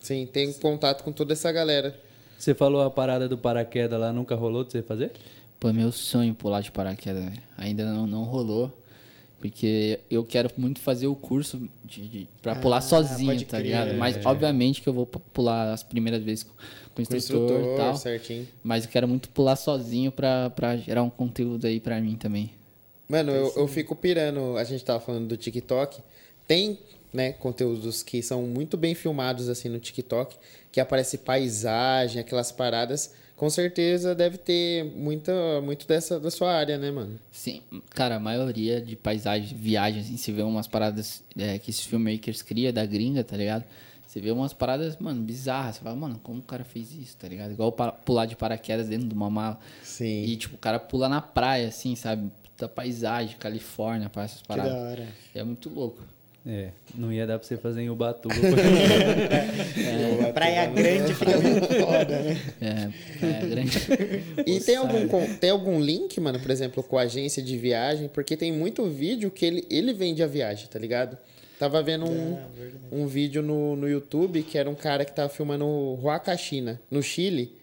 [0.00, 1.94] Sim, tem contato com toda essa galera.
[2.38, 5.12] Você falou a parada do paraquedas lá, nunca rolou de você fazer?
[5.60, 7.42] Pô, é meu sonho pular de paraquedas, velho.
[7.58, 8.72] Ainda não, não rolou.
[9.38, 13.58] Porque eu quero muito fazer o curso de, de, pra pular Ah, sozinho, pode tá
[13.58, 13.94] ligado?
[13.94, 16.50] Mas obviamente que eu vou pular as primeiras vezes com,
[16.94, 17.96] Com o instrutor, instrutor, e tal.
[17.96, 18.48] certinho.
[18.62, 22.50] Mas eu quero muito pular sozinho pra, pra gerar um conteúdo aí pra mim também.
[23.08, 24.58] Mano, eu, eu fico pirando.
[24.58, 26.02] A gente tava falando do TikTok.
[26.46, 26.78] Tem,
[27.12, 30.36] né, conteúdos que são muito bem filmados assim no TikTok,
[30.70, 33.12] que aparece paisagem, aquelas paradas.
[33.40, 37.18] Com certeza deve ter muita, muito dessa da sua área, né, mano?
[37.32, 41.86] Sim, cara, a maioria de paisagens, viagens, assim, você vê umas paradas é, que esses
[41.86, 43.64] filmmakers criam da gringa, tá ligado?
[44.06, 45.76] Você vê umas paradas, mano, bizarras.
[45.76, 47.52] Você fala, mano, como o cara fez isso, tá ligado?
[47.52, 47.72] Igual
[48.04, 49.58] pular de paraquedas dentro de uma mala.
[49.82, 50.22] Sim.
[50.24, 52.30] E, tipo, o cara pula na praia, assim, sabe?
[52.58, 54.74] Da paisagem, Califórnia, para essas Que da paradas.
[54.74, 55.08] hora.
[55.34, 56.02] É muito louco.
[56.46, 58.34] É, não ia dar pra você fazer em Ubatuba.
[60.32, 62.40] Praia Grande fica meio foda, né?
[62.62, 63.78] É, é grande.
[64.46, 68.08] E tem algum, tem algum link, mano, por exemplo, com a agência de viagem?
[68.08, 71.18] Porque tem muito vídeo que ele, ele vende a viagem, tá ligado?
[71.58, 72.38] Tava vendo um,
[72.90, 75.66] um vídeo no, no YouTube que era um cara que tava filmando
[76.02, 77.54] Huacachina, no Chile.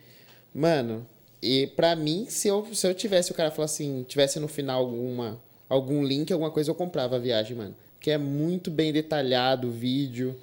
[0.54, 1.04] Mano,
[1.42, 4.84] e pra mim, se eu, se eu tivesse, o cara falou assim, tivesse no final
[4.84, 7.76] alguma, algum link, alguma coisa, eu comprava a viagem, mano.
[7.97, 10.36] Porque é muito bem detalhado o vídeo,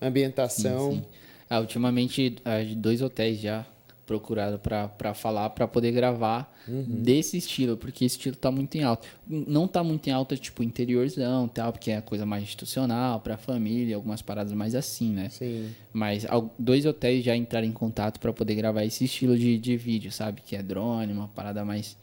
[0.00, 0.92] ambientação.
[0.92, 1.04] Sim.
[1.50, 2.36] Ah, ultimamente,
[2.76, 3.66] dois hotéis já
[4.06, 8.82] procuraram pra, pra falar, pra poder gravar desse estilo, porque esse estilo tá muito em
[8.82, 9.06] alta.
[9.26, 13.96] Não tá muito em alta, tipo, interiorzão tal, porque é coisa mais institucional, pra família,
[13.96, 15.30] algumas paradas mais assim, né?
[15.30, 15.70] Sim.
[15.92, 16.26] Mas
[16.58, 20.42] dois hotéis já entraram em contato pra poder gravar esse estilo de, de vídeo, sabe?
[20.42, 21.96] Que é drone, uma parada mais.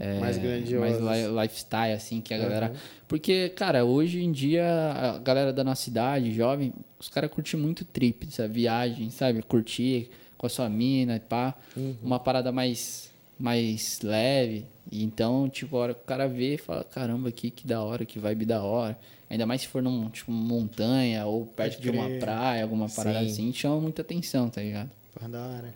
[0.00, 0.98] É, Mais grandiosa.
[1.00, 2.72] Mais li- lifestyle, assim, que a galera.
[3.06, 7.84] Porque, cara, hoje em dia, a galera da nossa cidade, jovem, os caras curtem muito
[7.84, 9.42] trip, essa viagem, sabe?
[9.42, 10.08] Curtir
[10.38, 11.54] com a sua mina e pá.
[12.02, 14.64] Uma parada mais, mais leve.
[14.90, 18.06] E então, tipo, a hora que o cara vê, fala: caramba, aqui que da hora,
[18.06, 18.98] que vibe da hora.
[19.28, 23.20] Ainda mais se for num, tipo, montanha ou perto Pode de uma praia, alguma parada
[23.20, 23.26] Sim.
[23.26, 24.90] assim, chama muita atenção, tá ligado?
[25.14, 25.74] Porra, da hora.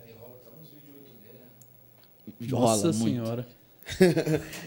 [2.51, 3.05] Rola Nossa muito.
[3.05, 3.47] senhora.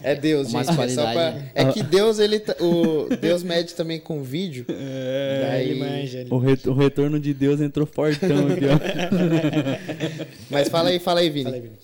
[0.03, 0.69] É Deus, gente.
[0.69, 1.43] É, pra...
[1.55, 2.39] é que Deus, ele.
[2.39, 4.65] tá- O Deus mede também com vídeo.
[4.69, 6.19] É, Daí- ele manja.
[6.19, 6.29] Ele...
[6.31, 8.77] O, re- o retorno de Deus entrou fortão aqui, ó.
[10.49, 11.43] Mas fala aí, fala aí, Vini.
[11.45, 11.75] Fala aí, Vini.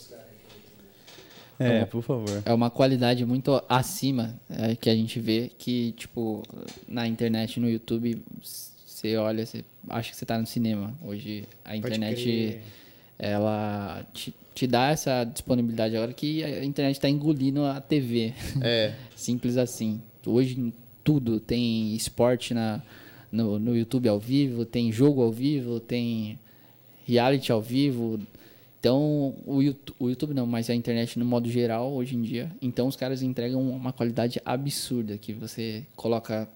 [1.59, 2.41] É, por favor.
[2.45, 6.43] É uma qualidade muito acima é, que a gente vê que, tipo,
[6.87, 8.21] na internet, no YouTube,
[8.85, 10.93] você olha, você acha que você tá no cinema.
[11.01, 12.61] Hoje a Pode internet, crer.
[13.23, 18.33] Ela te, te dá essa disponibilidade agora que a internet tá engolindo a TV.
[18.61, 18.93] É.
[19.15, 20.01] Simples assim.
[20.25, 22.81] Hoje em tudo tem esporte na,
[23.31, 26.37] no, no YouTube ao vivo, tem jogo ao vivo, tem
[27.05, 28.19] reality ao vivo.
[28.79, 32.51] Então, o YouTube, o YouTube não, mas a internet no modo geral, hoje em dia.
[32.61, 36.49] Então, os caras entregam uma qualidade absurda que você coloca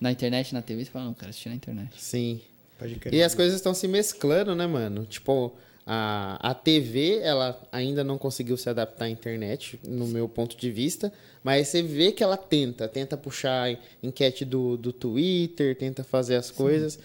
[0.00, 1.90] na internet, na TV, e fala, não, cara, assistir na internet.
[2.00, 2.40] Sim.
[2.78, 3.12] Pode crer.
[3.12, 5.04] E as coisas estão se mesclando, né, mano?
[5.04, 5.54] Tipo,
[5.86, 10.68] a, a TV, ela ainda não conseguiu se adaptar à internet, no meu ponto de
[10.68, 11.12] vista.
[11.44, 12.88] Mas você vê que ela tenta.
[12.88, 16.98] Tenta puxar enquete do, do Twitter, tenta fazer as coisas.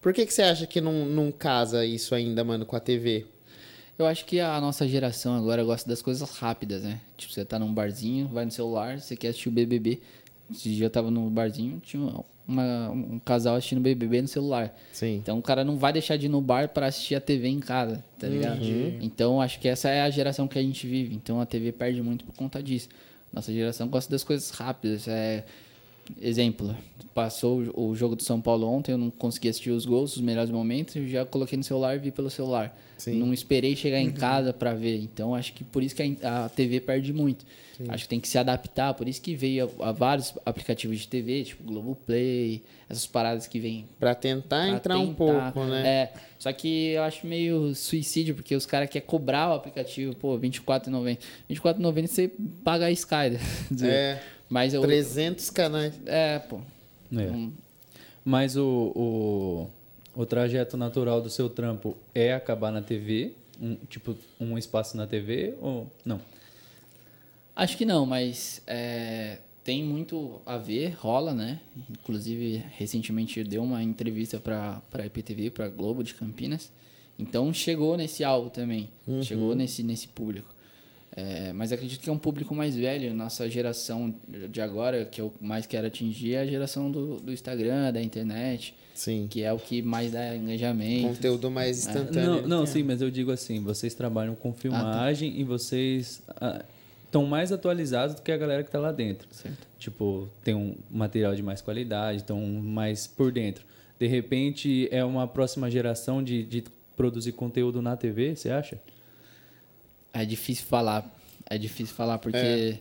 [0.00, 3.26] Por que, que você acha que não, não casa isso ainda, mano, com a TV?
[3.98, 7.00] Eu acho que a nossa geração agora gosta das coisas rápidas, né?
[7.18, 10.00] Tipo, você tá num barzinho, vai no celular, você quer assistir o BBB.
[10.50, 12.02] Esse dia eu tava no barzinho, tinha
[12.46, 14.76] uma- um casal assistindo BBB no celular.
[14.92, 15.16] Sim.
[15.16, 17.60] Então o cara não vai deixar de ir no bar para assistir a TV em
[17.60, 18.60] casa, tá ligado?
[19.00, 21.14] Então acho que essa é a geração que a gente vive.
[21.14, 22.88] Então a TV perde muito por conta disso.
[23.32, 25.06] Nossa geração gosta das coisas rápidas.
[25.06, 25.44] É...
[26.20, 26.74] Exemplo,
[27.14, 30.50] passou o jogo do São Paulo ontem, eu não consegui assistir os gols, os melhores
[30.50, 32.76] momentos, eu já coloquei no celular e vi pelo celular.
[32.96, 33.14] Sim.
[33.14, 34.98] Não esperei chegar em casa para ver.
[34.98, 37.46] Então acho que por isso que a, TV perde muito.
[37.88, 41.08] Acho que tem que se adaptar, por isso que veio a, a vários aplicativos de
[41.08, 45.52] TV, tipo Globoplay, essas paradas que vêm Pra tentar pra entrar um tentar.
[45.52, 45.88] pouco, né?
[45.88, 50.36] É, só que eu acho meio suicídio, porque os caras querem cobrar o aplicativo, pô,
[50.36, 51.18] R$24,90.
[51.48, 52.30] R$24,90 você
[52.62, 53.38] paga a Sky.
[53.82, 54.20] É.
[54.50, 54.82] Mas eu.
[54.82, 55.94] 300 canais.
[56.04, 56.60] É, pô.
[57.12, 57.30] É.
[57.30, 57.52] Hum,
[58.24, 59.70] Mas o, o,
[60.20, 63.32] o trajeto natural do seu trampo é acabar na TV?
[63.62, 66.20] Um, tipo, um espaço na TV ou não?
[67.54, 71.60] Acho que não, mas é, tem muito a ver, rola, né?
[71.90, 76.72] Inclusive, recentemente deu uma entrevista para a IPTV, para Globo de Campinas.
[77.18, 78.88] Então chegou nesse alvo também,
[79.22, 80.54] chegou nesse, nesse público.
[81.20, 83.12] É, mas acredito que é um público mais velho.
[83.14, 84.14] Nossa geração
[84.48, 88.74] de agora, que eu mais quero atingir, é a geração do, do Instagram, da internet,
[88.94, 89.26] Sim.
[89.28, 91.08] que é o que mais dá engajamento.
[91.08, 92.42] Conteúdo mais instantâneo.
[92.42, 96.22] Não, não sim, mas eu digo assim, vocês trabalham com filmagem e vocês
[97.04, 99.28] estão mais atualizados do que a galera que está lá dentro.
[99.30, 99.66] Certo.
[99.78, 103.64] Tipo, tem um material de mais qualidade, estão mais por dentro.
[103.98, 106.64] De repente, é uma próxima geração de, de
[106.96, 108.78] produzir conteúdo na TV, você acha?
[110.12, 111.08] É difícil falar.
[111.48, 112.78] É difícil falar porque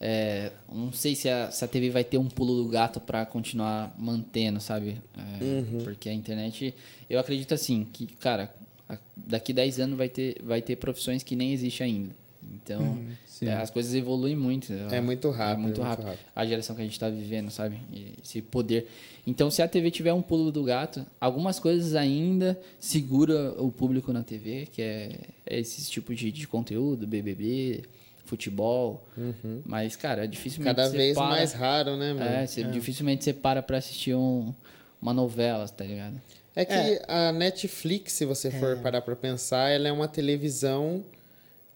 [0.00, 3.24] é, não sei se a, se a TV vai ter um pulo do gato para
[3.26, 5.00] continuar mantendo, sabe?
[5.16, 5.44] É,
[5.84, 6.74] Porque a internet,
[7.08, 8.52] eu acredito assim que, cara,
[8.88, 12.14] a- daqui 10 anos vai ter vai ter profissões que nem existem ainda.
[12.66, 12.98] Então,
[13.28, 13.46] Sim.
[13.46, 14.72] é, as coisas evoluem muito.
[14.90, 16.06] É muito rápido, É muito é muito rápido.
[16.06, 16.20] rápido.
[16.34, 17.78] A geração que a gente está vivendo, sabe?
[17.92, 18.88] E Esse poder.
[19.24, 24.12] Então, se a TV tiver um pulo do gato, algumas coisas ainda segura o público
[24.12, 25.12] na TV, que é
[25.48, 27.82] esses tipos de, de conteúdo, BBB,
[28.24, 29.06] futebol.
[29.64, 32.26] Mas, cara, dificilmente Cada você vez para- mais raro, né, mano?
[32.26, 34.52] É, você, dificilmente você para pra assistir um,
[35.00, 36.20] uma novela, tá ligado?
[36.54, 41.04] É que a Netflix, se você for parar pra pensar, ela é uma televisão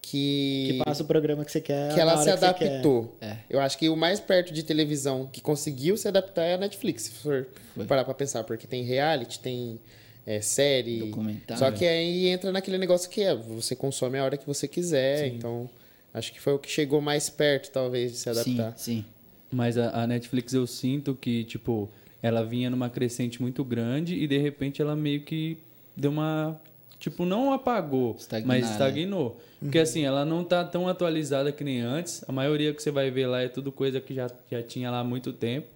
[0.03, 1.93] que, Que passa o programa que você quer.
[1.95, 2.69] que ela na se hora que você quer.
[2.71, 3.17] adaptou.
[3.21, 3.37] É.
[3.49, 7.03] Eu acho que o mais perto de televisão que conseguiu se adaptar é a Netflix,
[7.05, 7.85] se for Foi.
[7.85, 9.79] parar pra pensar, porque tem reality, tem
[10.27, 11.01] é, série.
[11.01, 11.59] Documentário.
[11.59, 15.27] Só que aí entra naquele negócio que é, você consome a hora que você quiser,
[15.29, 15.69] então
[16.13, 18.75] acho que foi o que chegou mais perto, talvez, de se adaptar.
[18.77, 19.05] Sim, sim.
[19.53, 21.89] Mas a, a Netflix eu sinto que, tipo,
[22.23, 25.59] ela vinha numa crescente muito grande e de repente ela meio que
[25.97, 26.61] deu uma.
[27.01, 28.73] Tipo, não apagou, Estagnar, mas né?
[28.73, 29.41] estagnou.
[29.59, 32.23] Porque assim, ela não tá tão atualizada que nem antes.
[32.29, 35.01] A maioria que você vai ver lá é tudo coisa que já, já tinha lá
[35.01, 35.67] há muito tempo.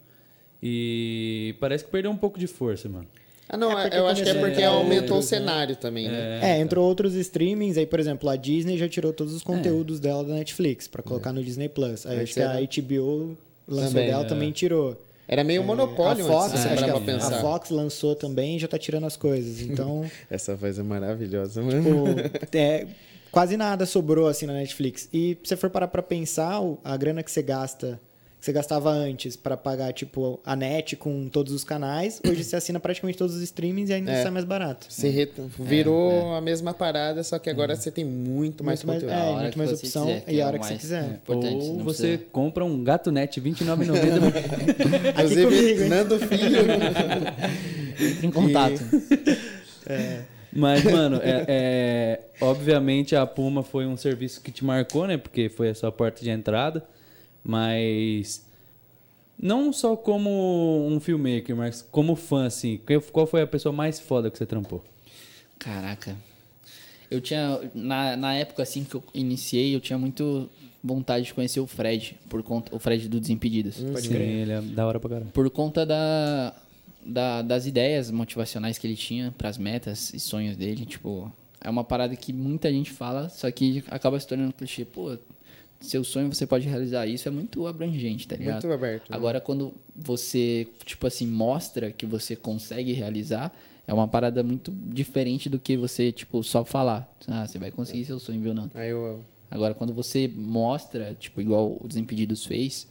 [0.63, 3.07] E parece que perdeu um pouco de força, mano.
[3.49, 5.39] Ah, não, É porque eu acho que é porque a aumentou o outros, né?
[5.39, 6.41] cenário também, né?
[6.43, 10.25] É, entrou outros streamings, aí, por exemplo, a Disney já tirou todos os conteúdos dela
[10.25, 12.07] da Netflix pra colocar no Disney Plus.
[12.07, 13.37] Aí acho que a da- HBO
[13.69, 14.27] lançou Também, dela é.
[14.27, 15.04] também tirou.
[15.27, 17.37] Era meio monopólio a Fox, antes, acho que a, pensar.
[17.39, 19.61] a Fox lançou também e já tá tirando as coisas.
[19.75, 21.83] Então, Essa voz é maravilhosa, mano.
[21.83, 22.87] tipo, é,
[23.33, 25.09] quase nada sobrou assim na Netflix.
[25.13, 28.01] E se você for parar pra pensar, a grana que você gasta,
[28.45, 32.79] você gastava antes pra pagar, tipo, a net com todos os canais, hoje você assina
[32.79, 34.23] praticamente todos os streamings e ainda É.
[34.23, 34.87] sai mais barato.
[34.91, 39.15] Você re- virou a mesma parada, só que agora você tem muito mais Muito mais-
[39.15, 39.19] conteúdo.
[39.19, 40.81] é, A hora muito mais opção quiser, e a é hora o que você mais
[40.83, 41.21] quiser.
[41.27, 44.29] Ou você precisa- compra um gato net R$29,90.
[45.17, 45.89] Aqui comigo?
[45.89, 46.59] Nando Filho.
[47.99, 48.75] Entre em contato.
[50.57, 55.17] Mas, mano, é, é- obviamente a Puma foi um serviço que te marcou, né?
[55.17, 56.85] Porque foi a sua porta de entrada.
[57.45, 58.47] Mas
[59.39, 62.81] não só como um filmmaker, mas como fã, assim.
[62.87, 64.83] que- Qual foi a pessoa mais foda que você trampou?
[65.59, 66.17] Caraca.
[67.11, 67.61] Eu tinha.
[67.75, 70.49] Na, na época assim que eu iniciei, eu tinha muito
[70.83, 72.75] vontade de conhecer o Fred, por conta.
[72.75, 73.77] O Fred do Desimpedidos.
[73.77, 75.31] Pode crer, ele é da hora pra caralho.
[75.31, 76.55] Por conta da,
[77.05, 80.85] da- das ideias motivacionais que ele tinha pras metas e sonhos dele.
[80.87, 81.31] Tipo,
[81.61, 84.85] é uma parada que muita gente fala, só que acaba se tornando clichê.
[84.85, 85.17] Pô,
[85.85, 88.63] seu sonho você pode realizar isso, é muito abrangente, tá ligado?
[88.63, 89.11] Muito aberto.
[89.11, 89.17] né?
[89.17, 93.53] Agora, quando você, tipo assim, mostra que você consegue realizar,
[93.87, 97.09] é uma parada muito diferente do que você, tipo, só falar.
[97.29, 98.71] Ah, você vai conseguir seu sonho, viu, não?
[98.75, 99.21] Aí eu.
[99.51, 102.89] Agora, quando você mostra, tipo, igual o Desimpedidos fez,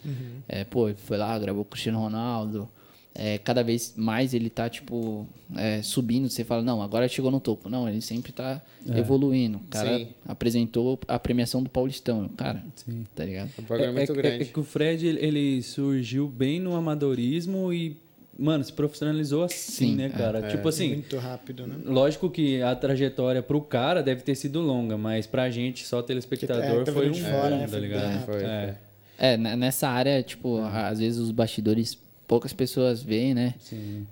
[0.48, 2.70] é, pô, foi lá, gravou com o Cristiano Ronaldo,
[3.16, 7.40] é, cada vez mais ele tá, tipo, é, subindo, você fala, não, agora chegou no
[7.40, 7.70] topo.
[7.70, 8.62] Não, ele sempre tá
[8.96, 9.58] evoluindo.
[9.60, 10.08] O cara Sim.
[10.28, 13.06] apresentou a premiação do Paulistão, cara, Sim.
[13.16, 13.52] tá ligado?
[13.58, 14.42] O programa é, muito é, grande.
[14.44, 17.96] é que o Fred, ele- surgiu bem no amadorismo e,
[18.38, 20.42] mano, se profissionalizou assim, Sim, né, é, cara?
[20.50, 21.76] Tipo assim, Muito rápido, né?
[21.86, 26.82] Lógico que a trajetória pro cara deve ter sido longa, mas pra gente, só telespectador,
[26.88, 27.62] É, foi um fora, boom, né?
[27.64, 28.26] tá Foi ligado?
[28.26, 28.76] Foi, é.
[29.20, 31.98] É, ne- nessa área, tipo, às vezes os bastidores,
[32.34, 33.54] poucas pessoas veem, né?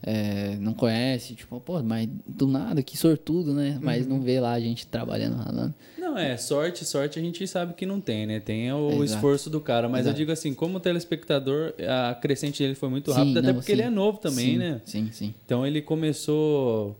[0.03, 3.79] É, não conhece, tipo, pô, mas do nada, que sortudo, né?
[3.81, 4.13] Mas Uhum.
[4.17, 5.73] não vê lá a gente trabalhando, ralando.
[5.97, 8.39] Não, é, sorte, sorte a gente sabe que não tem, né?
[8.39, 9.05] Tem o Exato.
[9.05, 10.17] esforço do cara, mas eu Exato.
[10.17, 13.77] digo assim, como telespectador, a crescente dele foi muito rápida, até não, porque sim.
[13.79, 14.81] ele é novo também, Sim, né?
[14.85, 15.33] Sim, sim.
[15.43, 16.95] Então ele começou.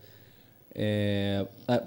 [0.74, 1.84] é, a-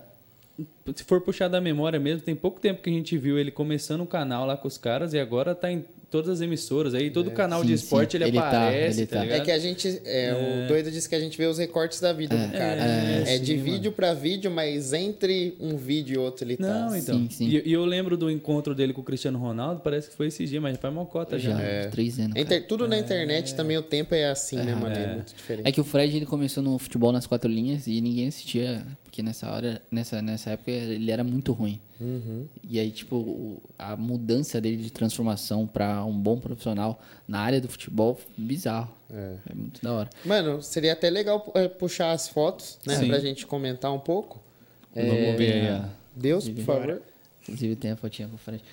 [0.94, 4.03] se for puxar da memória mesmo, tem pouco tempo que a gente viu ele começando
[4.03, 7.29] o canal lá com os caras e agora tá em todas as emissoras aí, todo
[7.33, 8.18] canal Sim, de esporte sim.
[8.18, 9.27] ele, Ele tá, aparece, ele tá, tá.
[9.27, 10.00] É que a gente.
[10.05, 12.81] É, O doido disse que a gente vê os recortes da vida do cara.
[13.27, 16.66] É, é, de vídeo pra vídeo, mas entre um vídeo e outro ele tá.
[16.87, 17.18] Não, então.
[17.18, 17.48] Sim, sim.
[17.48, 20.46] E, e eu lembro do encontro dele com o Cristiano Ronaldo, parece que foi esse
[20.46, 21.50] dia, mas já faz mocota já.
[21.50, 21.87] Já, É.
[21.88, 22.37] três anos.
[22.37, 24.94] Inter- Tudo na internet também o tempo é assim, né, mano?
[24.94, 25.66] É muito diferente.
[25.68, 29.22] É que o Fred ele começou no futebol nas quatro linhas e ninguém assistia, porque
[29.22, 31.81] nessa hora, nessa, nessa época ele era muito ruim.
[32.00, 32.48] Uhum.
[32.68, 37.68] E aí, tipo, a mudança dele de transformação pra um bom profissional na área do
[37.68, 38.90] futebol, bizarro.
[39.09, 39.37] É.
[39.48, 40.11] É muito da hora.
[40.24, 42.96] Mano, seria até legal é, puxar as fotos, né?
[42.96, 43.07] Sim.
[43.07, 44.42] Pra gente comentar um pouco.
[44.92, 45.88] Vamos ver aí, ó.
[46.16, 47.03] Deus, por favor.
[47.42, 48.64] Inclusive tem a fotinha com o Fred.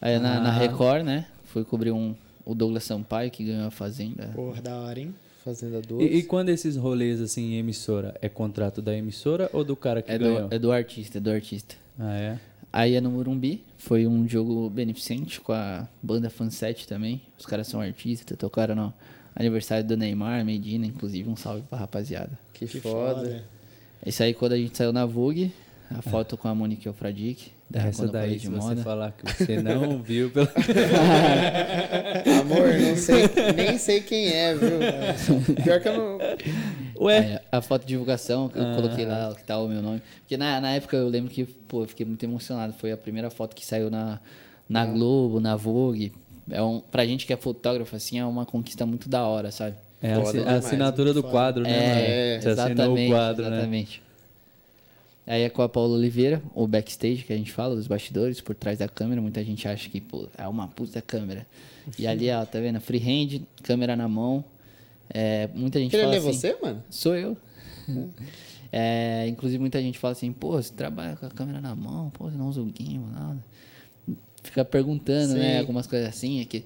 [0.00, 1.26] Aí na, na Record, né?
[1.46, 4.30] Fui cobrir um, o Douglas Sampaio, que ganhou a Fazenda.
[4.32, 5.12] Porra, da hora, hein?
[5.44, 6.04] Fazenda 12.
[6.04, 10.02] E, e quando esses rolês assim em emissora, é contrato da emissora ou do cara
[10.02, 10.48] que É ganhou?
[10.48, 11.74] do, é do artista, é do artista.
[11.98, 12.38] Ah, é?
[12.72, 17.20] Aí é no Morumbi, foi um jogo beneficente com a banda Fanset também.
[17.38, 18.92] Os caras são artistas, tocaram no
[19.34, 22.30] aniversário do Neymar, Medina, inclusive um salve pra rapaziada.
[22.52, 23.14] Que, Que foda.
[23.20, 23.44] foda.
[24.04, 25.50] Isso aí quando a gente saiu na Vogue,
[25.90, 28.82] a foto com a Monique Alfradic, da Essa quando eu daí, se de você moda.
[28.82, 30.48] falar que você não viu pela...
[32.40, 33.24] Amor, não sei,
[33.56, 34.78] nem sei quem é, viu?
[35.62, 36.18] Pior que eu não.
[37.00, 37.18] Ué?
[37.18, 38.74] É, a foto de divulgação que eu Ah.
[38.76, 40.02] coloquei lá, que tá o meu nome.
[40.20, 42.72] Porque na, na época eu lembro que, pô, eu fiquei muito emocionado.
[42.72, 44.18] Foi a primeira foto que saiu na,
[44.68, 46.12] na Globo, na Vogue.
[46.50, 49.76] É um, pra gente que é fotógrafo, assim, é uma conquista muito da hora, sabe?
[50.02, 52.36] É a, Foda assinatura do quadro, né?
[52.36, 52.40] É?
[52.40, 53.84] Você assinou exatamente, o quadro, né?
[55.28, 58.54] Aí é com a Paula Oliveira, o backstage que a gente fala, os bastidores, por
[58.54, 59.20] trás da câmera.
[59.20, 61.46] Muita gente acha que, pô, é uma puta câmera.
[61.98, 62.80] E ali, ó, tá vendo?
[62.80, 64.42] Freehand, câmera na mão.
[65.10, 66.32] É, muita gente Queria fala ler assim...
[66.38, 66.82] você, mano?
[66.90, 67.36] Sou eu.
[68.70, 72.28] É, inclusive, muita gente fala assim, pô, você trabalha com a câmera na mão, pô,
[72.30, 73.38] você não usa o gimbal, nada.
[74.42, 75.58] Fica perguntando, né, Sim.
[75.60, 76.42] algumas coisas assim.
[76.42, 76.62] É que...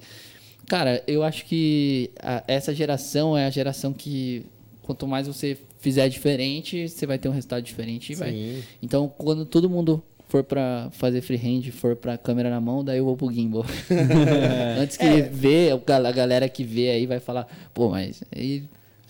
[0.67, 4.45] Cara, eu acho que a- essa geração é a geração que
[4.81, 8.13] quanto mais você fizer diferente, você vai ter um resultado diferente.
[8.13, 8.15] e.
[8.81, 13.05] Então, quando todo mundo for pra fazer freehand, for pra câmera na mão, daí eu
[13.05, 13.65] vou pro gimbal.
[14.79, 15.05] Antes que
[15.71, 18.63] a gal- a galera que vê aí vai falar, pô, mas aí,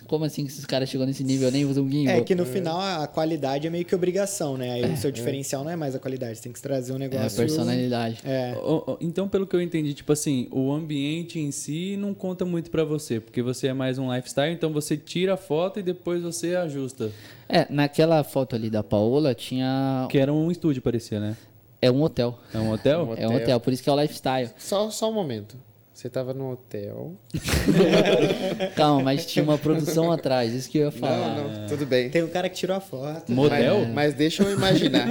[0.07, 1.47] como assim que esses caras chegou nesse nível?
[1.47, 2.15] Eu nem um gimbal.
[2.15, 4.71] É que no final a qualidade é meio que obrigação, né?
[4.71, 7.05] Aí o seu diferencial não é mais a qualidade, você tem que trazer um É
[7.05, 7.37] a negócio.
[7.37, 8.19] personalidade.
[8.23, 8.53] É.
[9.01, 12.83] Então, pelo que eu entendi, tipo assim, o ambiente em si não conta muito pra
[12.83, 16.55] você, porque você é mais um lifestyle, então você tira a foto e depois você
[16.55, 17.11] ajusta.
[17.47, 20.07] É, naquela foto ali da Paola tinha.
[20.09, 21.35] Que era um estúdio, parecia, né?
[21.81, 22.39] É um hotel.
[22.53, 23.09] É um hotel?
[23.09, 24.49] Um É um hotel, por isso que é o lifestyle.
[24.57, 25.55] Só, só um momento.
[25.93, 27.15] Você tava no hotel.
[28.75, 31.35] Calma, mas tinha uma produção atrás, isso que eu ia falar.
[31.35, 32.09] Não, não, tudo bem.
[32.09, 33.31] Tem um cara que tirou a foto.
[33.31, 33.79] Model?
[33.85, 35.07] Mas, mas deixa eu imaginar.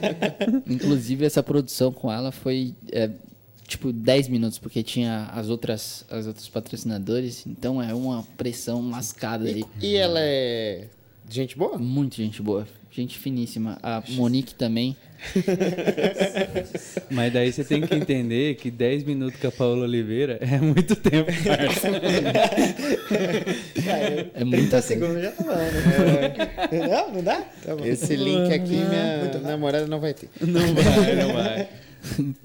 [0.66, 3.10] Inclusive, essa produção com ela foi é,
[3.68, 9.46] tipo 10 minutos, porque tinha as outras, as outros patrocinadores, então é uma pressão lascada
[9.46, 9.64] ali.
[9.82, 10.86] E ela é
[11.28, 11.76] gente boa?
[11.76, 13.78] Muito gente boa, gente finíssima.
[13.82, 14.96] A Monique também.
[17.10, 20.94] Mas daí você tem que entender que 10 minutos com a Paola Oliveira é muito
[20.96, 21.88] tempo, parça.
[23.86, 24.82] É 30 muita coisa.
[24.82, 26.88] segundos já tá bom, né?
[26.88, 27.40] Não, não dá?
[27.64, 27.84] Tá bom.
[27.84, 30.28] Esse link aqui, minha namorada não vai ter.
[30.40, 31.68] Não vai, não vai.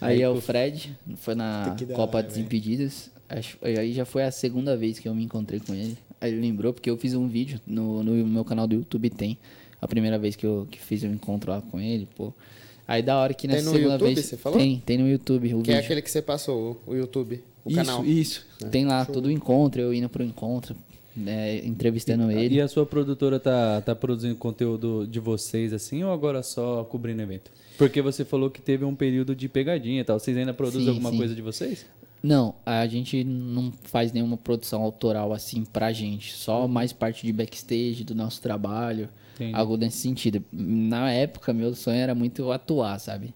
[0.00, 3.10] Aí é o Fred, foi na Puta, que da Copa hora, Desimpedidas.
[3.28, 5.96] Acho- Aí já foi a segunda vez que eu me encontrei com ele.
[6.20, 9.38] Aí ele lembrou, porque eu fiz um vídeo no, no meu canal do YouTube, tem.
[9.82, 12.32] A primeira vez que eu que fiz um encontro lá com ele, pô.
[12.88, 14.26] Aí da hora que Tem nessa no segunda YouTube, vez.
[14.26, 14.58] você falou?
[14.58, 15.84] Tem, tem no YouTube o Que é vídeo.
[15.84, 18.04] aquele que você passou, o YouTube, o isso, canal.
[18.04, 20.74] Isso, Tem lá todo o encontro, eu indo pro encontro,
[21.16, 22.54] né, entrevistando ele.
[22.56, 27.20] E a sua produtora tá, tá produzindo conteúdo de vocês assim ou agora só cobrindo
[27.22, 27.50] evento?
[27.78, 30.18] Porque você falou que teve um período de pegadinha e tal.
[30.18, 31.16] Vocês ainda produzem Sim, alguma sim.
[31.16, 31.86] coisa de vocês?
[32.22, 36.32] Não, a gente não faz nenhuma produção autoral assim pra gente.
[36.34, 39.08] Só mais parte de backstage do nosso trabalho.
[39.42, 39.56] Entendi.
[39.56, 40.44] Algo nesse sentido.
[40.52, 43.34] Na época, meu sonho era muito atuar, sabe?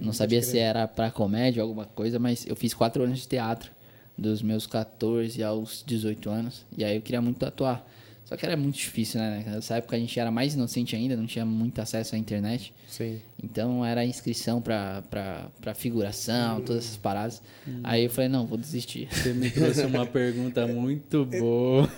[0.00, 3.28] não sabia se era pra comédia ou alguma coisa, mas eu fiz quatro anos de
[3.28, 3.70] teatro.
[4.16, 6.66] Dos meus 14 aos 18 anos.
[6.76, 7.86] E aí eu queria muito atuar.
[8.28, 9.42] Só que era muito difícil, né?
[9.46, 12.74] Nessa época a gente era mais inocente ainda, não tinha muito acesso à internet.
[12.86, 13.18] Sim.
[13.42, 17.40] Então era inscrição pra, pra, pra figuração, todas essas paradas.
[17.82, 19.08] Aí eu falei, não, vou desistir.
[19.10, 21.88] Você me trouxe uma pergunta muito boa.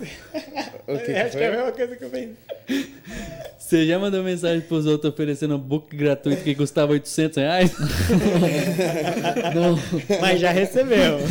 [0.87, 2.35] O que que Acho que é a mesma coisa que eu pensei.
[3.57, 7.71] Você já mandou mensagem pros outros oferecendo um book gratuito que custava 800 reais?
[9.55, 9.77] Não.
[10.19, 11.19] Mas já recebeu.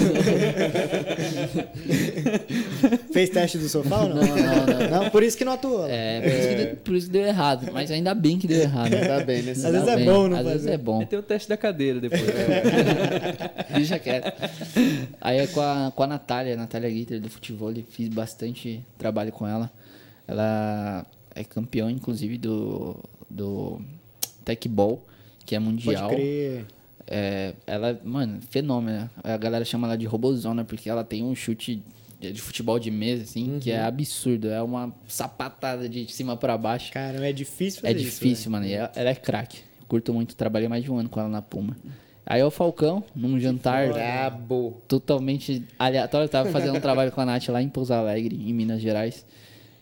[3.12, 4.22] Fez teste do sofá ou não?
[4.22, 4.89] Não, não, não.
[4.90, 5.86] Não, por isso que não atuou.
[5.88, 7.70] É, por isso, que deu, por isso que deu errado.
[7.72, 8.90] Mas ainda bem que deu errado.
[8.90, 9.52] Tá bem, né?
[9.52, 10.04] Às vezes Ainda é bem.
[10.06, 10.72] bom não Às vezes fazer.
[10.74, 11.04] é bom.
[11.04, 12.22] Tem o teste da cadeira depois.
[13.74, 14.32] Deixa quieto.
[15.20, 19.32] Aí é com a, com a Natália, a Natália Gitter do futebol, fiz bastante trabalho
[19.32, 19.70] com ela.
[20.26, 22.96] Ela é campeã, inclusive, do,
[23.28, 23.80] do
[24.44, 25.04] Tech Ball,
[25.44, 26.08] que é Pode mundial.
[26.10, 26.66] crer.
[27.06, 29.10] É, ela, mano, fenômeno.
[29.24, 31.82] A galera chama ela de robozona, porque ela tem um chute
[32.20, 33.76] de futebol de mesa, assim, que Uhum.
[33.76, 34.48] é absurdo.
[34.50, 36.92] É uma sapatada de cima pra baixo.
[36.92, 38.66] Cara, é difícil fazer É isso, difícil, mano.
[38.66, 39.58] E ela, ela é craque.
[39.88, 41.76] Curto muito, trabalhei mais de um ano com ela na Puma.
[42.26, 44.80] Aí é o Falcão, num jantar Brabo.
[44.86, 46.26] totalmente aleatório.
[46.26, 49.26] Eu tava fazendo um trabalho com a Nath lá em Pouso Alegre, em Minas Gerais,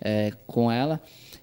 [0.01, 0.99] é, com ela.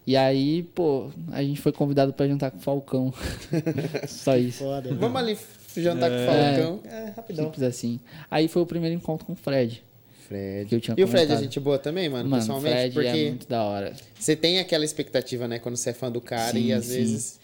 [0.07, 3.13] E aí, pô, a gente foi convidado pra jantar com o Falcão.
[4.07, 4.63] Só isso.
[4.63, 4.93] Foda.
[4.95, 5.37] Vamos ali
[5.77, 6.79] jantar com o Falcão.
[6.85, 7.45] É, rapidão.
[7.45, 7.99] Simples assim.
[8.31, 9.83] Aí foi o primeiro encontro com o Fred.
[10.27, 10.69] Fred.
[10.69, 12.75] Que eu tinha e o Fred é gente boa também, mano, Mano, pessoalmente?
[12.75, 13.93] Fred porque é muito da hora.
[14.17, 16.97] você tem aquela expectativa, né, quando você é fã do cara Sim, e às sim.
[16.97, 17.39] vezes.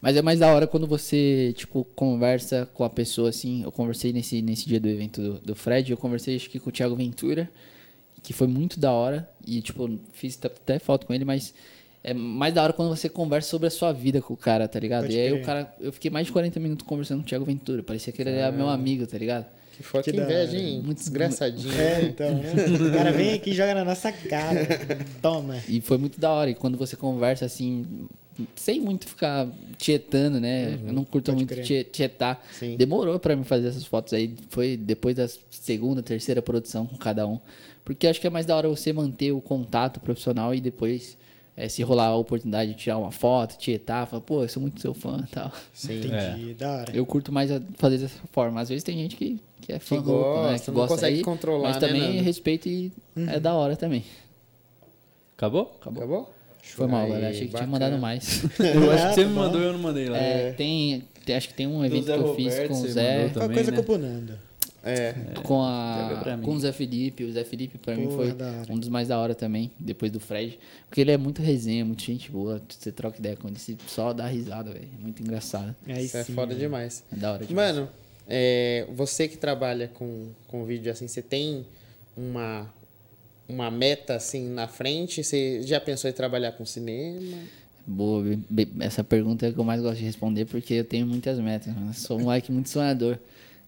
[0.00, 3.64] Mas é mais da hora quando você, tipo, conversa com a pessoa, assim.
[3.64, 6.70] Eu conversei nesse, nesse dia do evento do, do Fred, eu conversei acho que com
[6.70, 7.50] o Thiago Ventura,
[8.22, 9.28] que foi muito da hora.
[9.44, 11.52] E, tipo, fiz até foto com ele, mas
[12.04, 14.78] é mais da hora quando você conversa sobre a sua vida com o cara, tá
[14.78, 15.02] ligado?
[15.02, 15.42] Pode e aí crer.
[15.42, 17.82] o cara, eu fiquei mais de 40 minutos conversando com o Thiago Ventura.
[17.82, 19.46] Parecia que ele era meu amigo, tá ligado?
[19.78, 20.60] Que foi que inveja, hora.
[20.60, 20.82] hein?
[20.84, 21.72] Muito- Desgraçadinho.
[21.80, 22.52] É, então, né?
[22.90, 24.66] O cara vem aqui e joga na nossa cara.
[25.22, 25.56] Toma.
[25.68, 26.50] E foi muito da hora.
[26.50, 27.86] E quando você conversa assim,
[28.56, 29.48] sem muito ficar
[29.78, 30.78] tietando, né?
[30.86, 31.54] Eu não curto muito
[31.90, 32.44] tietar.
[32.52, 32.76] Sim.
[32.76, 34.34] Demorou pra mim fazer essas fotos aí.
[34.50, 37.38] Foi depois da segunda, terceira produção com cada um.
[37.84, 41.16] Porque acho que é mais da hora você manter o contato profissional e depois,
[41.56, 44.78] eh, se rolar a oportunidade de tirar uma foto, tietar, falar, pô, eu sou muito
[44.80, 45.50] seu fã e tal.
[45.72, 45.98] Sim.
[46.00, 46.92] Entendi, da hora.
[46.94, 48.60] Eu curto mais fazer dessa forma.
[48.60, 50.50] Às vezes tem gente que, que é fã Que louco, né?
[50.52, 52.22] gosta, Que não gosta consegue aí, controlar, Mas né, também Nando?
[52.22, 54.04] respeito e é da hora também.
[55.36, 55.76] Acabou?
[55.80, 56.02] Acabou.
[56.02, 56.34] Acabou?
[56.62, 57.28] Foi mal, Aí, galera.
[57.30, 57.72] Achei que tinha bacana.
[57.72, 58.42] mandado mais.
[58.60, 59.40] Eu acho que você tá me bom.
[59.40, 60.18] mandou e eu não mandei lá.
[60.18, 63.16] É, tem, tem- acho que tem um evento que eu fiz Roberto, com o Zé,
[63.16, 63.82] Qualquer também, coisa né?
[63.82, 64.38] com o Nando.
[64.84, 65.14] É.
[65.42, 67.24] com, a, com o Zé Felipe.
[67.24, 68.34] O Zé Felipe, pra mim, foi
[68.70, 70.58] um dos mais da hora também, depois do Fred.
[70.88, 72.60] Porque ele é muito resenha, muito gente boa.
[72.68, 74.88] Você troca ideia com ele, você só dá risada, velho.
[74.98, 75.74] É muito engraçado.
[75.86, 76.60] Aí Isso é sim, foda né?
[76.60, 77.02] demais.
[77.12, 77.74] É da hora demais.
[77.76, 77.88] Mano,
[78.28, 81.64] é, você que trabalha com, com vídeo assim, você tem
[82.16, 82.70] uma,
[83.48, 85.24] uma meta assim na frente?
[85.24, 87.38] Você já pensou em trabalhar com cinema?
[87.86, 88.22] Boa,
[88.80, 91.74] essa pergunta é que eu mais gosto de responder porque eu tenho muitas metas.
[91.74, 91.88] mano.
[91.88, 93.18] Eu sou um moleque muito sonhador.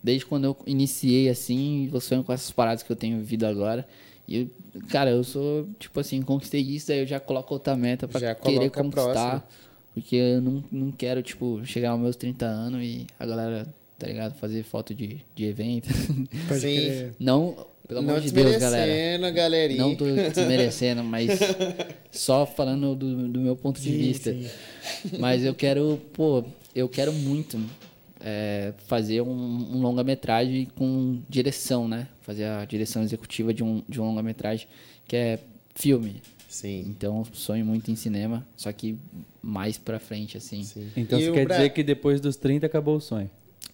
[0.02, 3.86] Desde quando eu iniciei assim, eu sonho com essas paradas que eu tenho vivido agora.
[4.28, 4.46] E,
[4.90, 8.34] cara, eu sou, tipo assim, conquistei isso, aí eu já coloco outra meta pra Já
[8.34, 9.48] querer conquistar.
[9.94, 13.66] Porque eu não, não quero, tipo, chegar aos meus 30 anos e a galera,
[14.00, 14.34] tá ligado?
[14.34, 15.88] Fazer foto de, de evento.
[16.58, 17.10] Sim.
[17.18, 19.30] Não, pelo amor Não de Deus, galera.
[19.30, 19.78] galerinha.
[19.82, 21.38] Não tô desmerecendo, mas
[22.10, 24.32] só falando do, do meu ponto de Sim, vista.
[24.32, 24.48] sim.
[25.18, 26.44] Mas eu quero, pô,
[26.74, 27.60] eu quero muito
[28.20, 32.08] é, fazer um, um longa-metragem com direção, né?
[32.22, 34.66] Fazer a direção executiva de um, de um longa-metragem
[35.06, 35.38] que é
[35.74, 36.22] filme.
[36.48, 36.84] Sim.
[36.88, 38.96] Então, sonho muito em cinema, só que
[39.40, 40.62] mais pra frente, assim.
[40.64, 40.88] sim.
[40.96, 43.30] Então E você quer Bra- dizer que depois dos 30 acabou o sonho.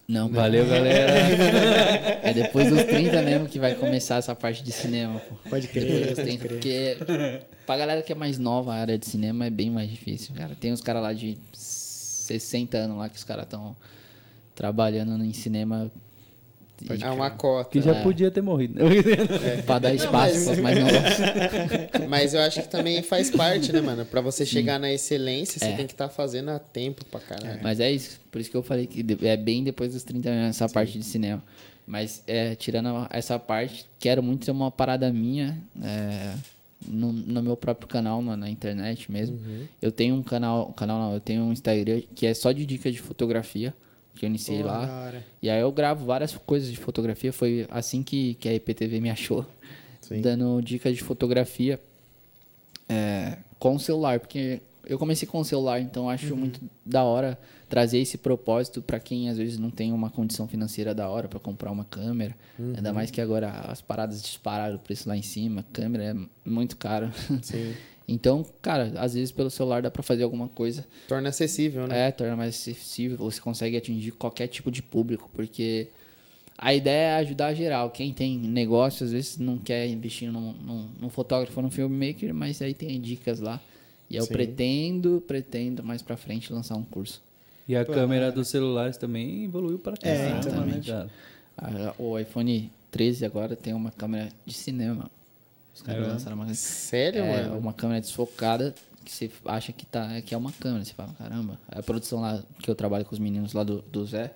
[0.07, 1.11] Não, Valeu, galera.
[2.23, 5.35] É depois dos 30 mesmo que vai começar essa parte de cinema, pô.
[5.49, 6.97] Pode Depois crer, dos pode 30, crer.
[6.97, 10.33] porque pra galera que é mais nova, a área de cinema é bem mais difícil,
[10.35, 10.55] cara.
[10.59, 13.75] Tem uns caras lá de 60 anos lá que os caras estão
[14.55, 15.91] trabalhando em cinema
[16.83, 17.69] e, É uma cota.
[17.71, 18.03] Que já É.
[18.03, 18.75] podia ter morrido.
[19.65, 20.93] pra dar espaço mas- pros mais novos.
[22.09, 24.05] Mas eu acho que também faz parte, né, mano?
[24.05, 25.75] Pra você chegar na excelência, você É.
[25.75, 27.59] tem que estar fazendo a tempo pra caralho.
[27.61, 30.49] Mas é isso, por isso que eu falei que é bem depois dos 30 anos
[30.55, 31.43] essa parte de cinema.
[31.85, 36.33] Mas é, tirando essa parte, quero muito ter uma parada minha é,
[36.85, 39.39] no, no meu próprio canal, na, na internet mesmo.
[39.81, 42.93] Eu tenho um canal, canal não, eu tenho um Instagram que é só de dicas
[42.93, 43.73] de fotografia,
[44.17, 44.85] que eu iniciei Porra, lá.
[44.85, 45.25] da hora.
[45.41, 49.09] E aí eu gravo várias coisas de fotografia, foi assim que, que a IPTV me
[49.09, 49.45] achou,
[50.01, 50.21] Sim.
[50.21, 51.79] dando dicas de fotografia
[52.89, 57.37] é, com o celular, porque eu comecei com o celular, então acho muito da hora
[57.69, 61.39] trazer esse propósito para quem às vezes não tem uma condição financeira da hora para
[61.39, 62.33] comprar uma câmera.
[62.57, 66.77] Ainda mais que agora as paradas dispararam o preço lá em cima, câmera é muito
[66.77, 67.11] caro.
[67.41, 67.73] Sim.
[68.07, 72.07] então, cara, às vezes pelo celular dá para fazer alguma coisa Torna acessível, né?
[72.07, 75.87] é, torna mais acessível, você consegue atingir qualquer tipo de público, porque
[76.57, 77.91] a ideia é ajudar geral.
[77.91, 82.61] Quem tem negócio, às vezes não quer investir num, num, num fotógrafo, num filmmaker, mas
[82.61, 83.61] aí tem dicas lá
[84.09, 84.33] E eu Sim.
[84.33, 87.21] pretendo, pretendo mais pra frente lançar um curso.
[87.67, 90.07] E a câmera dos celulares também evoluiu para cá.
[90.07, 90.81] É, né, né?
[90.85, 91.09] cara?
[91.57, 95.11] Ah, O iPhone 13 agora tem uma câmera de cinema.
[95.77, 97.59] Os caras lançaram uma, Sério, é, mano?
[97.59, 98.73] uma câmera desfocada
[99.05, 100.83] que você acha que, tá, que é uma câmera.
[100.83, 101.59] Você fala, caramba.
[101.69, 104.33] A produção lá que eu trabalho com os meninos lá do, do Zé.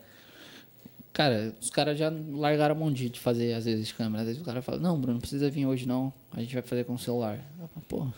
[1.11, 4.21] Cara, os caras já largaram a mão de de fazer, às vezes, câmera.
[4.21, 6.13] Às vezes o cara fala, não, Bruno, não precisa vir hoje não.
[6.31, 7.39] A gente vai fazer com o celular.
[7.57, 8.13] Falo, Porra.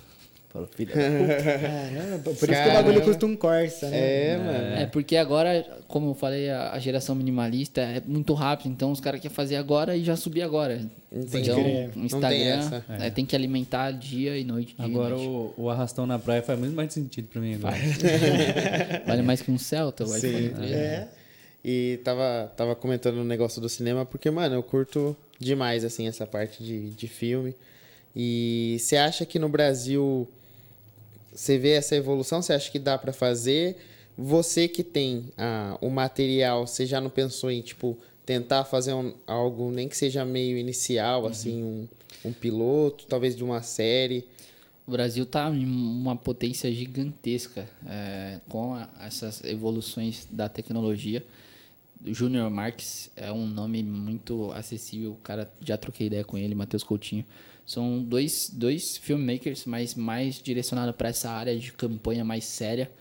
[0.53, 1.43] Falou, filha da puta.
[1.59, 2.73] Caramba, por isso que o Caramba.
[2.75, 3.97] bagulho custa um Corsa, né?
[3.97, 4.75] É, mano.
[4.75, 8.99] É, porque agora, como eu falei, a, a geração minimalista é muito rápido, então os
[8.99, 10.79] caras querem fazer agora e já subir agora.
[11.11, 11.49] Entendi.
[11.49, 12.85] Então, Não Instagram tem essa.
[12.87, 14.75] é, tem que alimentar dia e noite.
[14.75, 15.53] Dia Agora e noite.
[15.57, 17.75] o, o arrastão na praia faz muito mais sentido pra mim agora.
[19.07, 20.73] Vale mais que um Celta, o iPhone 13.
[20.73, 21.07] É.
[21.65, 26.27] E tava, tava comentando o negócio do cinema, porque, mano, eu curto demais, assim, essa
[26.27, 27.55] parte de, de filme.
[28.15, 30.27] E você acha que no Brasil
[31.33, 32.41] você vê essa evolução?
[32.41, 33.75] Você acha que dá pra fazer?
[34.17, 39.13] Você que tem ah, o material, você já não pensou em, tipo, tentar fazer um-
[39.25, 41.87] algo, nem que seja meio inicial, assim, um,
[42.25, 44.23] um piloto, talvez de uma série?
[44.87, 51.23] O Brasil tá em uma potência gigantesca é, com a- essas evoluções da tecnologia.
[52.05, 55.11] Júnior Marques é um nome muito acessível.
[55.11, 57.25] O cara, já troquei ideia com ele, Matheus Coutinho.
[57.65, 62.91] São dois, dois filmmakers, mas mais direcionados para essa área de campanha mais séria.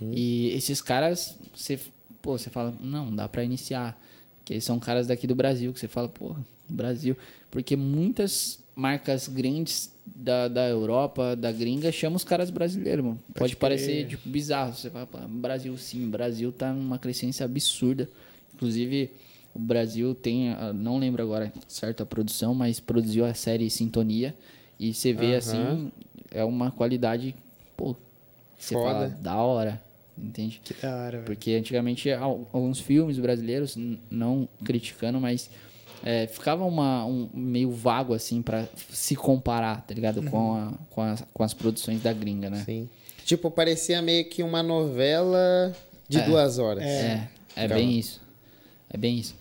[0.00, 1.78] E esses caras, você,
[2.20, 4.00] pô, você fala, não, dá para iniciar.
[4.44, 6.36] Que eles são caras daqui do Brasil, que você fala, pô,
[6.68, 7.16] Brasil.
[7.50, 13.20] Porque muitas marcas grandes da, da Europa, da gringa, chamam os caras brasileiros, mano.
[13.34, 13.60] Pode, crer.
[13.60, 14.74] parecer tipo, bizarro.
[14.74, 18.08] Você fala, Brasil sim, Brasil tá numa crescência absurda.
[18.54, 19.10] Inclusive,
[19.54, 24.34] o Brasil tem, ah, não lembro agora certo a produção, mas produziu a série Sintonia.
[24.78, 25.36] E você vê Aham.
[25.38, 25.92] assim,
[26.30, 27.34] é uma qualidade,
[27.76, 27.94] pô,
[28.58, 28.84] você Foda.
[28.92, 29.82] fala, da hora,
[30.18, 30.60] entende?
[30.64, 31.24] Que da hora, velho.
[31.24, 33.76] Porque antigamente al- alguns filmes brasileiros,
[34.10, 35.50] não criticando, mas
[36.04, 40.22] é, ficava uma, um meio vago assim pra se comparar, tá ligado?
[40.24, 42.62] Com, a, com, as, com as produções da gringa, né?
[42.64, 42.88] Sim.
[43.24, 45.72] Tipo, parecia meio que uma novela
[46.08, 46.22] de É.
[46.26, 46.82] duas horas.
[46.82, 47.74] É, é Calma.
[47.84, 48.20] bem isso.
[48.92, 49.34] É bem isso.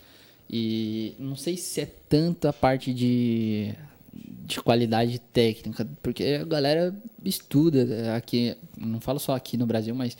[0.49, 3.73] E não sei se é tanto a parte de,
[4.45, 6.93] de qualidade técnica, porque a galera
[7.23, 10.17] estuda aqui, não falo só aqui no Brasil, mas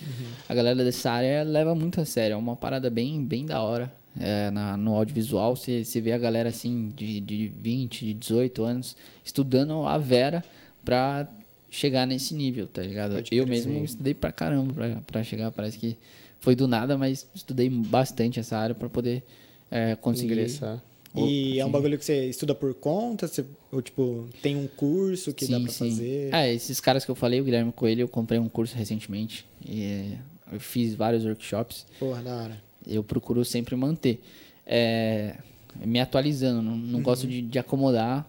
[0.48, 2.34] a galera dessa área leva muito a sério.
[2.34, 3.92] É uma parada bem, bem da hora.
[4.18, 8.62] É, na, no audiovisual, você, você vê a galera assim de, de 20, de 18
[8.62, 10.44] anos estudando a Vera
[10.84, 11.26] pra
[11.70, 13.14] chegar nesse nível, tá ligado?
[13.14, 15.96] Pode Eu mesmo estudei pra caramba pra, pra chegar, parece que
[16.42, 19.22] foi do nada, mas estudei bastante essa área pra poder
[19.70, 20.82] é, conseguir Ingressar.
[21.14, 21.72] E é um Sim.
[21.72, 23.28] bagulho que você estuda por conta?
[23.28, 25.90] Você, ou, tipo, tem um curso que dá Sim, pra sim.
[25.90, 26.34] fazer?
[26.34, 29.46] É, esses caras que eu falei, o Guilherme Coelho, eu comprei um curso recentemente.
[29.64, 30.14] E
[30.50, 31.86] eu fiz vários workshops.
[31.98, 32.62] Porra, da hora.
[32.86, 34.22] Eu procuro sempre manter.
[34.66, 35.36] É,
[35.84, 38.26] me atualizando, não, não gosto de, de acomodar,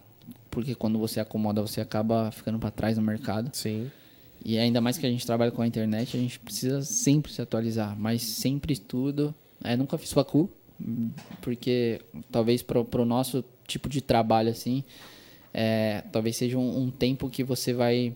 [0.50, 3.50] porque quando você acomoda, você acaba ficando pra trás no mercado.
[3.54, 3.90] Sim.
[4.44, 7.40] E ainda mais que a gente trabalha com a internet, a gente precisa sempre se
[7.40, 9.34] atualizar, mas sempre estudo.
[9.62, 10.50] É, nunca fiz facu,
[11.40, 14.84] porque talvez para o nosso tipo de trabalho assim,
[15.52, 18.14] é, talvez seja um, um tempo que você vai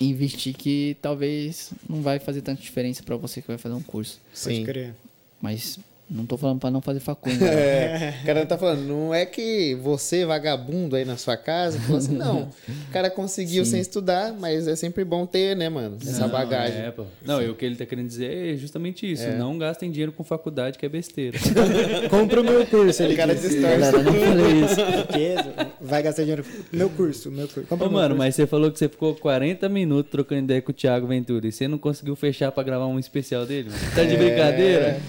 [0.00, 4.20] investir que talvez não vai fazer tanta diferença para você que vai fazer um curso.
[4.42, 4.64] Pode Sim.
[4.64, 4.94] crer.
[5.40, 5.78] Mas
[6.08, 7.60] não tô falando para não fazer facu, hein, galera.
[7.60, 11.98] É, o cara tá falando, não é que você, vagabundo aí na sua casa, falou
[11.98, 12.42] assim, não.
[12.88, 13.72] O cara conseguiu Sim.
[13.72, 15.96] sem estudar, mas é sempre bom ter, né, mano?
[16.00, 16.80] Essa Não, bagagem.
[16.80, 17.04] É, pô.
[17.24, 19.24] Não, e o que ele tá querendo dizer é justamente isso.
[19.24, 19.36] É.
[19.36, 21.38] Não gastem dinheiro com faculdade, que é besteira.
[22.08, 23.48] Compra o meu curso, ele O cara disse.
[23.48, 23.76] distorce.
[23.78, 25.76] Galera, não falei isso.
[25.80, 26.44] Vai gastar dinheiro.
[26.72, 27.68] Meu curso, meu curso.
[27.68, 28.18] Compra Ô, meu mano, curso.
[28.18, 31.52] mas você falou que você ficou 40 minutos trocando ideia com o Thiago Ventura e
[31.52, 33.70] você não conseguiu fechar pra gravar um especial dele?
[33.70, 33.80] mano?
[33.94, 34.16] Tá de É.
[34.16, 35.00] brincadeira?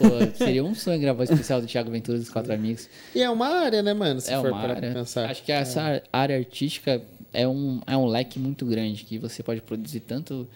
[0.00, 2.88] Pô, seria um sonho gravar o especial do Thiago Ventura dos Quatro Amigos.
[3.14, 4.20] E é uma área, né, mano?
[4.20, 4.92] Se é for uma para área.
[4.94, 5.30] pensar.
[5.30, 9.60] Acho que essa área artística é um, é um leque muito grande que você pode
[9.60, 10.48] produzir tanto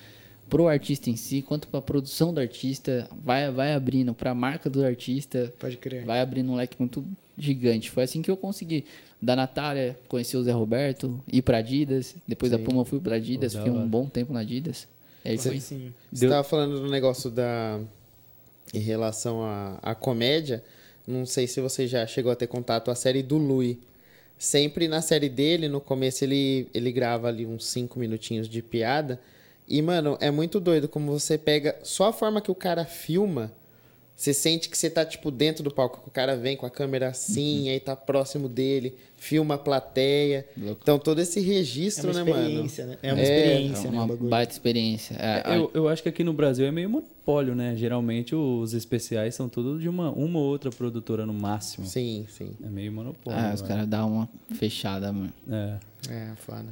[0.48, 3.08] pro artista em si quanto pra produção do artista.
[3.22, 5.52] Vai, vai abrindo pra marca do artista.
[5.58, 6.04] Pode crer.
[6.04, 7.04] Vai abrindo um leque muito
[7.36, 7.90] gigante.
[7.90, 8.84] Foi assim que eu consegui.
[9.20, 12.14] Da Natália, conhecer o Zé Roberto, ir pra Adidas.
[12.28, 14.86] Depois da Puma eu fui pra Adidas, fiquei um bom tempo na Adidas.
[15.24, 15.58] E aí foi.
[15.60, 15.94] Sim.
[16.12, 17.80] Você Deu- tava falando do negócio da.
[18.74, 19.42] Em relação
[19.82, 20.62] à, comédia.
[21.06, 23.78] Não sei se você já chegou a ter contato a série do Lui.
[24.38, 29.20] Sempre na série dele, no começo, ele, ele grava ali uns 5 minutinhos de piada.
[29.68, 31.76] E, mano, é muito doido como você pega.
[31.82, 33.52] Só a forma que o cara filma
[34.16, 36.00] Você sente que você tá, tipo, dentro do palco.
[36.00, 37.10] que O cara vem com a câmera Uhum.
[37.10, 40.46] assim, aí tá próximo dele, filma a plateia.
[40.56, 40.78] Louco.
[40.82, 42.42] Então, todo esse É registro, uma né, mano?
[42.42, 42.98] experiência, né?
[43.02, 43.98] É uma É, experiência, É né?
[43.98, 44.30] uma bagulho.
[44.30, 45.16] baita experiência.
[45.18, 47.74] É, Eu, eu acho que aqui no Brasil é meio monopólio, né?
[47.76, 51.84] Geralmente os especiais são tudo de uma, uma ou outra produtora no máximo.
[51.84, 52.52] Sim, sim.
[52.64, 53.36] É meio monopólio.
[53.38, 53.68] ah, os né?
[53.68, 55.32] caras dão uma fechada, mano.
[55.50, 55.74] É.
[56.08, 56.66] É, foda.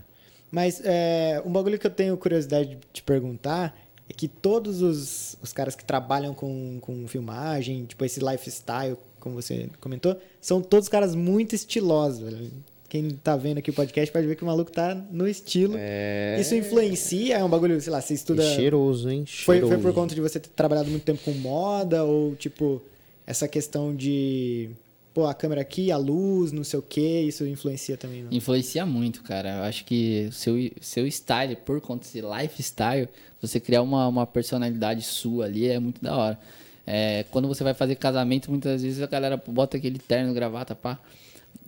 [0.50, 3.74] Mas é, um bagulho que eu tenho curiosidade de te perguntar
[4.08, 9.34] é que todos os, os caras que trabalham com, com filmagem, tipo esse lifestyle, como
[9.34, 12.50] você comentou, são todos caras muito estilosos, velho.
[12.88, 15.76] Quem tá vendo aqui o podcast pode ver que o maluco tá no estilo.
[15.78, 16.36] É.
[16.38, 17.38] Isso influencia?
[17.38, 18.44] É um bagulho, sei lá, você estuda.
[18.44, 19.24] E cheiroso, hein?
[19.26, 19.72] Foi, Cheiroso.
[19.72, 22.04] foi por conta de você ter trabalhado muito tempo com moda?
[22.04, 22.82] Ou, tipo,
[23.26, 24.68] essa questão de.
[25.14, 28.32] Pô, a câmera aqui, a luz, não sei o quê, isso influencia também, não?
[28.32, 29.58] Influencia muito, cara.
[29.58, 33.08] Eu acho que seu, seu style, por conta desse lifestyle,
[33.40, 36.38] você criar uma, uma personalidade sua ali é muito da hora.
[36.86, 40.98] É, quando você vai fazer casamento, muitas vezes a galera bota aquele terno, gravata, pá.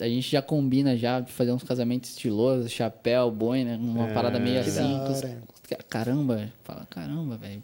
[0.00, 4.62] A gente já combina já de fazer uns casamentos estilosos, chapéu, boina, uma parada meio
[4.62, 4.98] que assim.
[5.68, 5.76] que.
[5.88, 7.62] Caramba, fala, caramba, velho.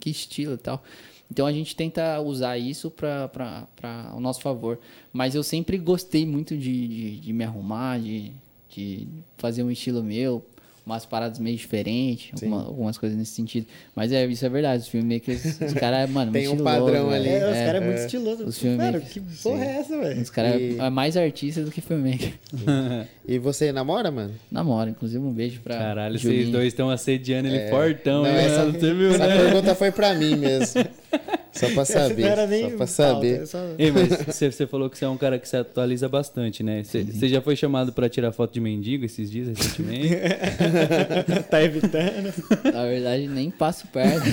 [0.00, 0.82] Que estilo e tal.
[1.30, 3.66] Então a gente tenta usar isso para
[4.14, 4.78] o nosso favor.
[5.12, 8.32] Mas eu sempre gostei muito de, de, de me arrumar, de,
[8.70, 9.06] de
[9.36, 10.44] fazer um estilo meu,
[10.88, 13.66] umas paradas meio diferentes, alguma- algumas coisas nesse sentido.
[13.94, 17.14] Mas é, isso é verdade, os filmmakers, os caras, mano, Tem um muito padrão estiloso,
[17.14, 17.28] ali.
[17.28, 18.44] É, os É, caras é muito estiloso.
[18.44, 18.58] Os
[19.02, 20.20] que porra é essa, velho?
[20.22, 22.32] Os caras E- é mais artista do que filmmaker.
[23.26, 24.34] E você namora, mano?
[24.50, 26.40] Namora, inclusive um beijo pra Caralho, Julinho.
[26.42, 28.36] vocês dois estão assediando ele fortão, Não, hein?
[28.46, 28.64] essa-?
[28.66, 29.36] Você viu, Essa né?
[29.36, 30.82] pergunta foi pra mim mesmo.
[31.58, 32.22] Só pra saber.
[32.22, 33.46] Não era nem Só pra saber.
[33.46, 36.62] só- Ei, mas você, você falou que você é um cara que se atualiza bastante,
[36.62, 36.82] né?
[36.84, 40.14] Você, você já foi chamado pra tirar foto de mendigo esses dias, recentemente?
[41.50, 42.32] tá evitando.
[42.72, 44.24] Na verdade, nem passo perto.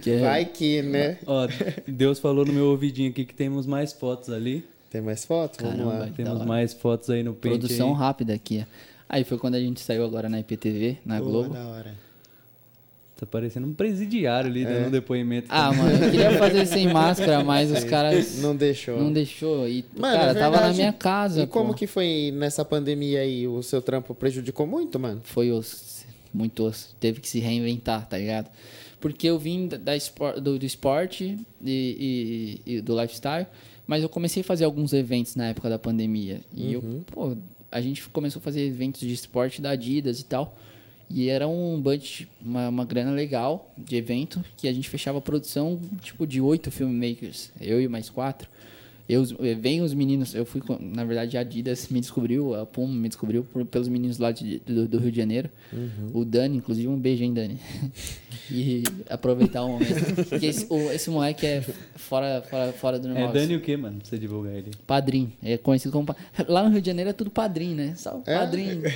[0.00, 1.18] Que é- Vai que, né?
[1.26, 1.48] Ó,
[1.86, 4.64] Deus falou no meu ouvidinho aqui que temos mais fotos ali.
[4.90, 5.60] Tem mais foto?
[5.60, 5.98] Vamos Caramba.
[5.98, 6.10] lá.
[6.16, 7.98] Temos mais fotos aí no pente Produção aí.
[7.98, 8.64] rápida aqui.
[9.08, 11.52] Aí foi quando a gente saiu agora na IPTV, na Pô, Globo.
[11.52, 11.94] da hora.
[13.18, 15.48] Tá parecendo um presidiário ali dando um depoimento.
[15.50, 18.96] Ah, mano, eu queria fazer sem máscara, mas os caras Não deixou.
[19.02, 19.68] não deixou.
[19.68, 20.76] E, Mano, cara, é tava na verdade.
[20.78, 21.42] minha casa.
[21.42, 21.74] E como pô.
[21.74, 23.48] que foi nessa pandemia aí?
[23.48, 25.20] O seu trampo prejudicou muito, mano?
[25.24, 26.94] Foi os, muito osso.
[27.00, 28.48] Teve que se reinventar, tá ligado?
[29.00, 33.46] Porque eu vim da, da espor- do, do esporte e, e- e do lifestyle,
[33.84, 36.40] mas eu comecei a fazer alguns eventos na época da pandemia.
[36.54, 37.36] E eu, pô,
[37.72, 40.56] a gente começou a fazer eventos de esporte da Adidas e tal.
[41.10, 45.22] E era um budget, uma, uma grana legal de evento, que a gente fechava a
[45.22, 47.50] produção, tipo, de oito filmmakers.
[47.60, 48.48] Eu e mais quatro.
[49.08, 52.92] Eu, eh, vem os meninos, eu fui, na verdade, a Adidas me descobriu, a Puma
[52.94, 55.48] me descobriu por- pelos meninos lá de- do, do Rio de Janeiro.
[56.12, 57.58] O Dani, inclusive, um beijo, hein, Dani?
[58.52, 60.26] e aproveitar o momento.
[60.28, 61.62] Porque esse, o- esse moleque é
[61.96, 63.32] fora, fora, fora do É normal.
[63.32, 63.96] Dani o quê, mano?
[63.98, 64.70] Pra você divulgar ele.
[64.86, 66.14] Padrinho, é conhecido como.
[66.46, 67.94] Lá no Rio de Janeiro é tudo padrinho, né?
[67.96, 68.38] Só É?
[68.38, 68.82] padrinho.
[68.82, 68.90] Meu-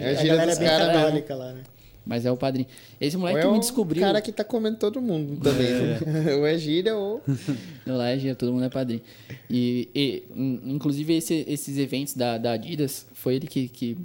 [0.00, 1.62] É a A galera é bem católica lá, né?
[2.06, 2.66] Mas é o padrinho.
[3.00, 4.02] Esse Ou moleque é que me o descobriu.
[4.02, 5.70] cara que tá comendo todo mundo também.
[5.72, 6.34] né?
[6.36, 7.22] ou é gíria ou...
[7.86, 9.00] No Laje, todo mundo é padrinho.
[9.48, 13.96] E, e, in- inclusive, esse- esses eventos da, da Adidas, foi ele que, que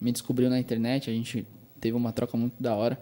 [0.00, 1.10] me descobriu na internet.
[1.10, 1.44] A gente
[1.80, 2.96] teve uma troca muito da hora.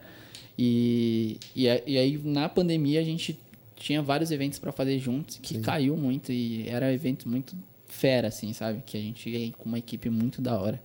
[0.58, 3.38] E, e, e aí, na pandemia, a gente
[3.76, 6.32] tinha vários eventos para fazer juntos, que caiu muito.
[6.32, 7.54] E era evento muito
[7.88, 8.82] fera, assim, sabe?
[8.86, 10.80] Que a gente ia com uma equipe muito da hora.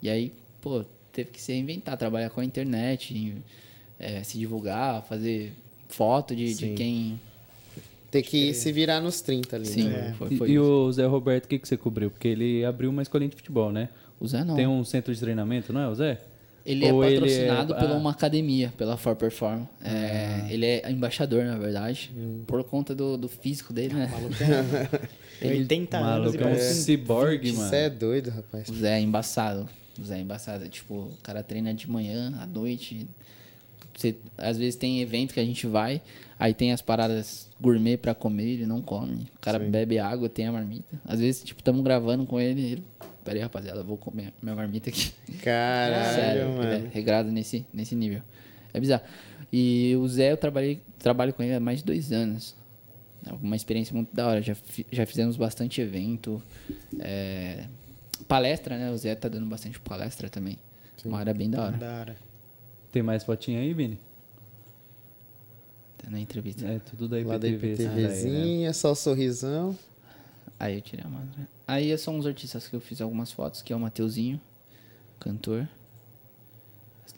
[0.00, 0.84] E aí, pô,
[1.16, 3.34] teve que se reinventar, trabalhar com a internet, e,
[3.98, 5.52] eh, se divulgar, fazer
[5.88, 7.18] foto de, de quem...
[8.10, 10.14] Ter que se virar nos 30 ali, Sim, né?
[10.16, 10.62] foi, E, foi e isso.
[10.64, 12.08] o Zé Roberto, o que, que você cobriu?
[12.10, 13.88] Porque ele abriu uma escolinha de futebol, né?
[14.20, 14.54] O Zé não.
[14.54, 16.20] Tem um centro de treinamento, não é, o Zé?
[16.64, 19.62] Ele Ou é ele patrocinado é- pela uma academia, pela For Perform.
[19.82, 20.52] É, Ah.
[20.52, 22.42] Ele é embaixador, na verdade, Hum.
[22.46, 24.08] por conta do, do físico dele, né?
[25.40, 27.68] Tem 80 anos Maluco, e é um parece- cyborg, mano.
[27.68, 28.68] Você é doido, rapaz.
[28.68, 29.68] O Zé é embaçado.
[30.04, 30.68] Zé é embaçado.
[30.68, 33.06] Tipo, o cara treina de manhã, à noite.
[33.96, 36.02] Você, às vezes tem evento que a gente vai,
[36.38, 39.26] aí tem as paradas gourmet pra comer, ele não come.
[39.36, 41.00] O cara bebe água, tem a marmita.
[41.06, 42.84] Às vezes, tipo, estamos gravando com ele, ele.
[43.24, 45.12] Pera aí, rapaziada, eu vou comer minha marmita aqui.
[45.42, 46.70] Caralho, Sério, mano.
[46.86, 48.20] é regrado nesse, nesse nível.
[48.74, 49.02] É bizarro.
[49.50, 52.54] E o Zé, eu trabalhei, trabalho com ele há mais de dois anos.
[53.26, 54.42] É uma experiência muito da hora.
[54.42, 54.54] Já,
[54.92, 56.40] já fizemos bastante evento.
[57.00, 57.64] é,
[58.24, 58.90] palestra, né?
[58.90, 60.58] O Zé tá dando bastante palestra também.
[61.04, 61.76] Uma área bem da hora.
[61.76, 62.16] Da hora.
[62.90, 63.98] Tem mais fotinha aí, Vini?
[65.98, 66.66] Tá na entrevista.
[66.66, 67.72] É, tudo da Lá da IPTV.
[67.72, 68.02] essa daí, né?
[68.08, 69.76] IPTVzinha, só o sorrisão.
[70.58, 71.48] Aí eu tirei a máscara.
[71.66, 74.40] Aí são os artistas que eu fiz algumas fotos, que é o Mateuzinho,
[75.20, 75.68] cantor.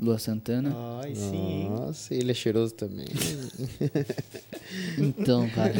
[0.00, 0.74] Lua Santana.
[1.02, 1.68] Ai, sim.
[1.70, 3.06] Nossa, ele é cheiroso também.
[4.98, 5.72] Então, cara.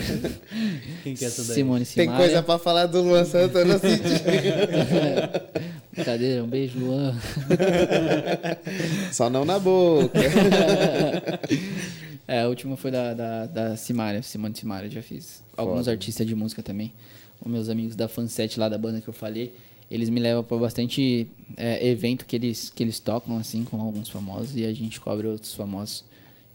[1.03, 1.55] Quem que é essa daí?
[1.57, 2.25] Simone Tem Simaria.
[2.27, 3.89] coisa pra falar do Luan Santana assim.
[5.93, 7.15] Brincadeira, um beijo, Luan.
[9.13, 10.19] Só não na boca.
[12.27, 14.91] É, a última foi da, da, da Simaria, Simone Simaria.
[14.91, 15.91] Já fiz alguns Foda.
[15.91, 16.93] artistas de música também.
[17.45, 19.55] Os meus amigos da Fanset lá da banda que eu falei,
[19.91, 21.27] eles me levam pra bastante
[21.57, 24.55] é, evento que eles, que eles tocam, assim, com alguns famosos.
[24.57, 26.05] E a gente cobre outros famosos.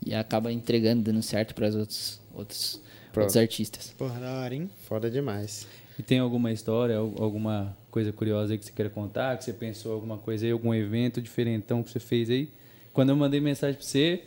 [0.05, 2.79] E acaba entregando, dando certo para outros, outros,
[3.11, 3.23] Pronto.
[3.25, 3.93] outros artistas.
[3.97, 4.69] Porra, da hora, hein?
[4.87, 5.65] Foda demais.
[5.97, 9.37] E tem alguma história, al- alguma coisa curiosa aí que você queira contar?
[9.37, 12.49] Que você pensou alguma coisa aí, algum evento diferentão que você fez aí?
[12.91, 14.23] Quando eu mandei mensagem pra você,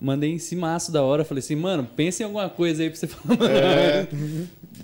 [0.00, 1.24] mandei em cimaço da hora.
[1.24, 3.36] Falei assim, mano, pensa em alguma coisa aí pra você falar.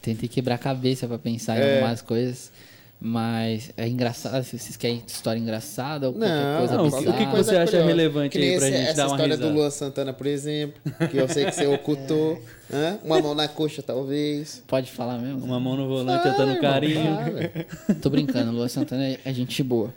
[0.03, 2.53] Tentei quebrar a cabeça pra pensar em algumas coisas.
[3.01, 6.97] Mas é engraçado, se vocês querem história engraçada ou qualquer Não, coisa não, o que-
[6.99, 7.15] bizarra.
[7.15, 9.35] o que que você acha relevante que aí pra esse- gente essa dar uma história
[9.37, 9.53] risada?
[9.53, 12.43] do Luan Santana, por exemplo, que eu sei que você ocultou.
[12.73, 12.99] Hã?
[13.05, 14.65] Uma mão na coxa, talvez.
[14.67, 15.45] Pode falar mesmo?
[15.45, 17.17] Uma mão no volante, eu dando carinho.
[18.03, 19.95] Tô brincando, Lua Santana é- é gente boa.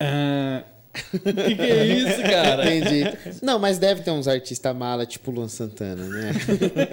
[0.00, 0.62] Ah,
[1.12, 2.74] que que é isso, cara?
[2.74, 3.04] Entendi.
[3.42, 6.32] Não, mas deve ter uns artistas mala, tipo Luan Santana, né?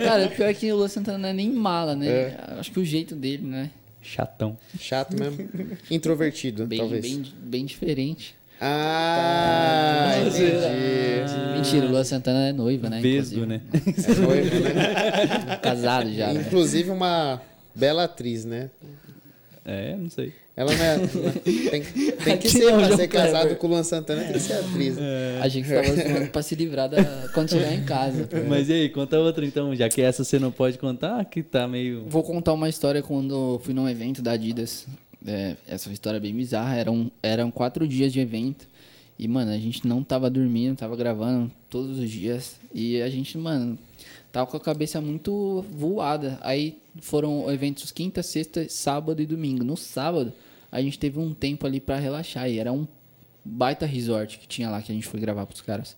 [0.03, 2.35] Cara, o pior é que o Lua Santana não é nem mala, né?
[2.59, 3.69] Acho que o jeito dele, né?
[4.01, 4.57] Chatão.
[4.79, 5.49] Chato mesmo.
[5.91, 7.01] Introvertido, Bem, talvez.
[7.01, 8.35] bem, bem diferente.
[8.59, 11.57] Ah, entendi.
[11.57, 12.99] Mentira, o Lua Santana é noiva, né?
[12.99, 13.45] Inclusive.
[13.45, 13.61] né?
[13.73, 15.57] É noivo, né?
[15.61, 16.41] Casado já, né?
[16.41, 17.41] Inclusive uma
[17.75, 18.69] bela atriz, né?
[19.65, 20.33] É, não sei.
[20.57, 20.97] Ela não é.
[20.97, 23.57] não é- tem, tem que ser não, pra ser casado Kleber.
[23.57, 24.97] com o Luan Santana, tem que ser atriz.
[24.97, 25.39] né?
[25.39, 27.29] A gente tava zoando pra se livrar da...
[27.31, 28.27] quando chegar em casa.
[28.49, 31.67] Mas e aí, conta outra então, já que essa você não pode contar, que tá
[31.67, 32.05] meio.
[32.09, 34.87] Vou contar uma história quando eu fui num evento da Adidas.
[35.25, 36.75] É, essa história é bem bizarra.
[36.75, 38.65] Eram, eram quatro dias de evento.
[39.19, 42.55] E, mano, a gente não tava dormindo, tava gravando todos os dias.
[42.73, 43.77] E a gente, mano,
[44.31, 46.39] tava com a cabeça muito voada.
[46.41, 49.63] Aí foram eventos quinta, sexta, sábado e domingo.
[49.63, 50.33] No sábado,
[50.71, 52.49] a gente teve um tempo ali pra relaxar.
[52.49, 52.87] E era um
[53.43, 55.95] baita resort que tinha lá que a gente foi gravar pros caras.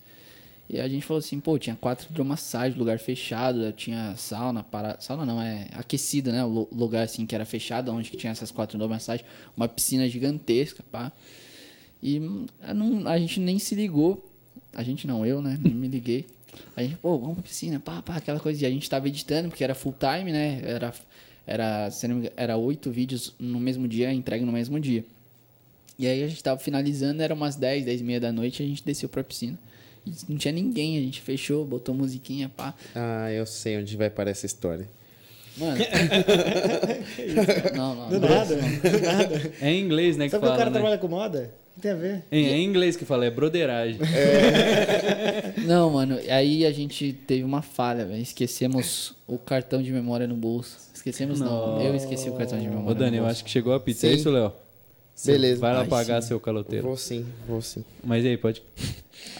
[0.69, 4.99] E a gente falou assim, pô, tinha quatro hidromassagens, lugar fechado, tinha sauna, para...
[5.01, 6.45] sauna não, é aquecido, né?
[6.45, 10.07] O lu- lugar assim que era fechado, onde que tinha essas quatro hidromassagens, uma piscina
[10.07, 11.11] gigantesca, pá.
[12.03, 12.45] E hum,
[12.75, 14.29] não- a gente nem se ligou.
[14.73, 15.57] A gente não, eu, né?
[15.59, 16.27] Nem me liguei.
[16.75, 18.61] A gente, pô, vamos pra piscina, pá, pá, aquela coisa.
[18.63, 20.61] E a gente tava editando, porque era full time, né?
[20.63, 20.93] Era,
[21.49, 25.03] era, se não me engano, era oito vídeos no mesmo dia, entregue no mesmo dia.
[25.97, 28.65] E aí a gente tava finalizando, era umas 10, 10 e meia da noite, e
[28.65, 29.57] a gente desceu pra piscina.
[30.29, 32.75] Não tinha ninguém, a gente fechou, botou musiquinha, pá.
[32.93, 34.87] Ah, eu sei onde vai parar essa história.
[35.57, 35.77] Mano.
[37.75, 38.09] não, não.
[38.09, 38.29] Do não.
[38.29, 38.55] nada.
[39.59, 40.25] É em inglês, né?
[40.25, 40.73] Que Sabe que o fala, cara né?
[40.79, 41.49] trabalha com moda?
[41.71, 42.23] O que tem a ver?
[42.29, 43.99] É, é em inglês que fala, é broderagem.
[45.65, 48.21] Não, mano, aí a gente teve uma falha, velho.
[48.21, 50.88] Esquecemos o cartão de memória no bolso.
[51.09, 51.81] Esquecemos não.
[51.81, 52.91] Eu esqueci o cartão de memória.
[52.91, 54.05] Ô, Dani, eu acho que chegou a pizza.
[54.05, 54.15] É Sim.
[54.17, 54.53] isso, Léo?
[55.25, 55.61] Beleza.
[55.61, 56.29] Vai lá Ai, pagar sim.
[56.29, 56.85] seu caloteiro.
[56.85, 57.83] Vou sim, vou sim.
[58.03, 58.61] Mas aí, pode.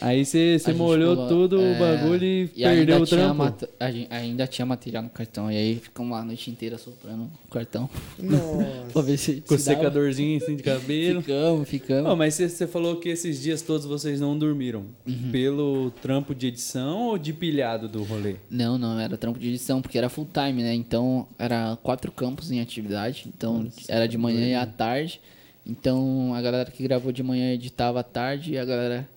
[0.00, 3.42] Aí você, molhou pulou, tudo é, o bagulho e, e perdeu o trampo.
[3.78, 5.50] a gente- ainda tinha material no cartão.
[5.50, 7.88] E aí ficamos lá a noite inteira soprando o cartão.
[8.18, 8.86] Nossa.
[8.92, 9.42] pra ver se.
[9.46, 11.20] Com se secadorzinho assim de cabelo.
[11.20, 12.04] Ficamos, ficamos.
[12.04, 14.84] Não, mas você, falou que esses dias todos vocês não dormiram.
[15.06, 15.30] Uhum.
[15.32, 18.36] Pelo trampo de edição ou de pilhado do rolê?
[18.48, 20.74] Não, não, era trampo de edição, porque era full time, né?
[20.74, 23.24] Então, era quatro campos em atividade.
[23.26, 25.20] Então, era de manhã e à tarde.
[25.66, 29.08] Então, a galera que gravou de manhã editava à tarde e a galera.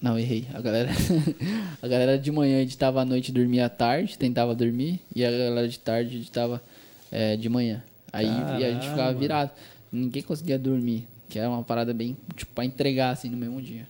[0.00, 0.46] Não, errei.
[0.54, 0.90] A galera.
[1.82, 5.00] a galera de manhã editava à noite e dormia à tarde, tentava dormir.
[5.14, 6.62] E a galera de tarde editava
[7.12, 7.82] é, de manhã.
[8.12, 9.50] Aí e a gente ficava virado.
[9.92, 11.06] Ninguém conseguia dormir.
[11.28, 13.86] Que era uma parada bem, tipo, pra entregar assim no mesmo dia.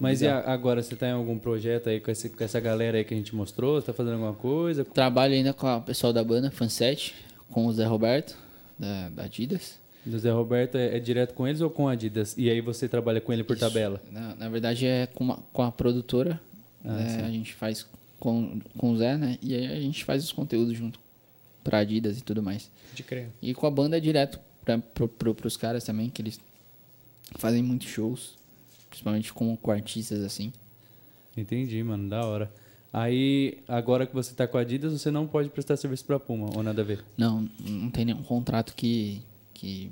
[0.00, 3.04] Mas e agora, você tá em algum projeto aí com, esse- com essa galera aí
[3.04, 3.78] que a gente mostrou?
[3.80, 4.84] Você tá fazendo alguma coisa?
[4.84, 7.14] Trabalho ainda com o pessoal da banda, Fanset,
[7.50, 8.38] com o Zé Roberto,
[8.78, 9.78] da, da Adidas.
[10.08, 12.34] Do Zé Roberto é, é direto com eles ou com a Adidas?
[12.38, 14.02] E aí você trabalha com ele por tabela?
[14.10, 16.40] Na, na verdade é com, uma- com a produtora.
[16.84, 17.24] Ah, né?
[17.26, 17.86] A gente faz
[18.18, 19.38] com, com o Zé, né?
[19.42, 20.98] E aí a gente faz os conteúdos junto
[21.62, 22.70] pra Adidas e tudo mais.
[22.94, 23.28] De crer.
[23.42, 26.40] E com a banda é direto pra, pro, pro, pros caras também, que eles
[27.36, 28.36] fazem muitos shows.
[28.88, 30.50] Principalmente com, com artistas assim.
[31.36, 32.50] Entendi, mano, da hora.
[32.90, 36.48] Aí, agora que você tá com a Adidas, você não pode prestar serviço pra Puma,
[36.56, 37.04] ou nada a ver?
[37.18, 39.20] Não, não tem nenhum contrato que,
[39.58, 39.90] que,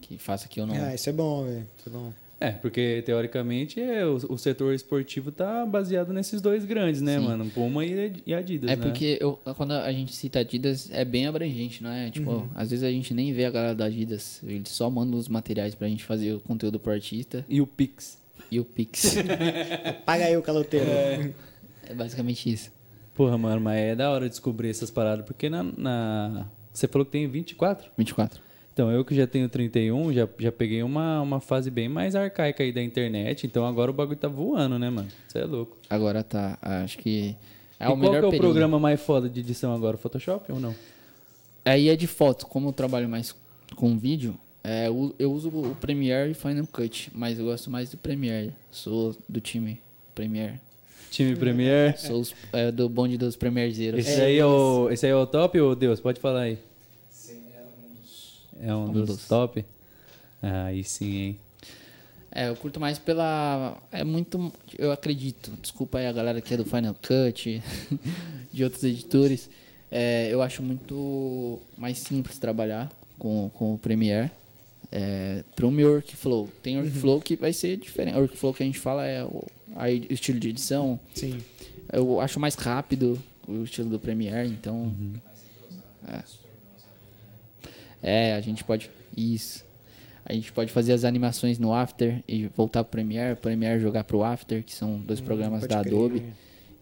[0.00, 0.74] que faça que eu não.
[0.74, 1.66] Ah, isso é bom, velho.
[1.78, 2.12] Isso é bom.
[2.38, 7.24] É, porque teoricamente é, o, o setor esportivo tá baseado nesses dois grandes, né, Sim.
[7.24, 7.46] mano?
[7.48, 8.82] Puma e, e Adidas, É né?
[8.82, 12.10] porque eu, quando a gente cita Adidas, é bem abrangente, não é?
[12.10, 12.48] Tipo, Uhum.
[12.54, 14.42] às vezes a gente nem vê a galera da Adidas.
[14.44, 17.42] Eles só mandam os materiais pra gente fazer o conteúdo pro artista.
[17.48, 18.18] E o Pix.
[18.50, 19.14] e o Pix.
[20.04, 20.86] Paga aí o caloteiro.
[20.90, 22.70] é basicamente isso.
[23.14, 27.12] Porra, mano, mas é da hora descobrir essas paradas, porque na, na- Você falou que
[27.12, 27.88] tem 24?
[27.96, 28.42] 24.
[28.76, 32.62] Então, eu que já tenho 31, já, já peguei uma, uma fase bem mais arcaica
[32.62, 35.08] aí da internet, então agora o bagulho tá voando, né, mano?
[35.26, 35.78] Você é louco.
[35.88, 37.34] Agora tá, acho que
[37.80, 38.38] é e o qual melhor que é o período.
[38.50, 39.96] programa mais foda de edição agora?
[39.96, 40.74] O Photoshop ou não?
[41.64, 43.34] Aí é de foto, como eu trabalho mais
[43.76, 47.90] com vídeo, é, eu, eu uso o Premiere e Final Cut, mas eu gosto mais
[47.92, 48.52] do Premiere.
[48.70, 49.80] Sou do time
[50.14, 50.60] Premiere.
[51.10, 51.96] Time Premiere.
[51.96, 54.00] Sou os- é, do bonde dos Premierzeiros.
[54.06, 55.98] Esse aí é o, esse aí é o top ou Deus?
[55.98, 56.58] Pode falar aí.
[57.10, 58.42] Sim, é um dos.
[58.60, 59.28] É um, Um dos, dos.
[59.28, 59.64] top?
[60.42, 61.38] Ah, aí sim, hein?
[62.30, 63.76] É, eu curto mais pela.
[63.90, 64.52] É muito.
[64.78, 65.50] Eu acredito.
[65.62, 67.62] Desculpa aí a galera que é do Final Cut,
[68.52, 69.48] de outros editores.
[69.90, 74.30] É, eu acho muito mais simples trabalhar com, com o Premiere.
[74.92, 76.48] É, para o meu workflow.
[76.62, 78.16] Tem workflow que vai ser diferente.
[78.16, 79.44] O workflow que a gente fala é o
[79.74, 80.98] o estilo de edição.
[81.14, 81.38] Sim.
[81.92, 84.92] Eu acho mais rápido o estilo do Premiere, então.
[86.08, 86.22] É.
[88.02, 88.90] É, a gente pode.
[89.16, 89.64] Isso.
[90.24, 94.24] A gente pode fazer as animações no After e voltar pro Premiere, Premiere jogar pro
[94.24, 95.94] After, que são dois programas pode da crer.
[95.94, 96.22] Adobe.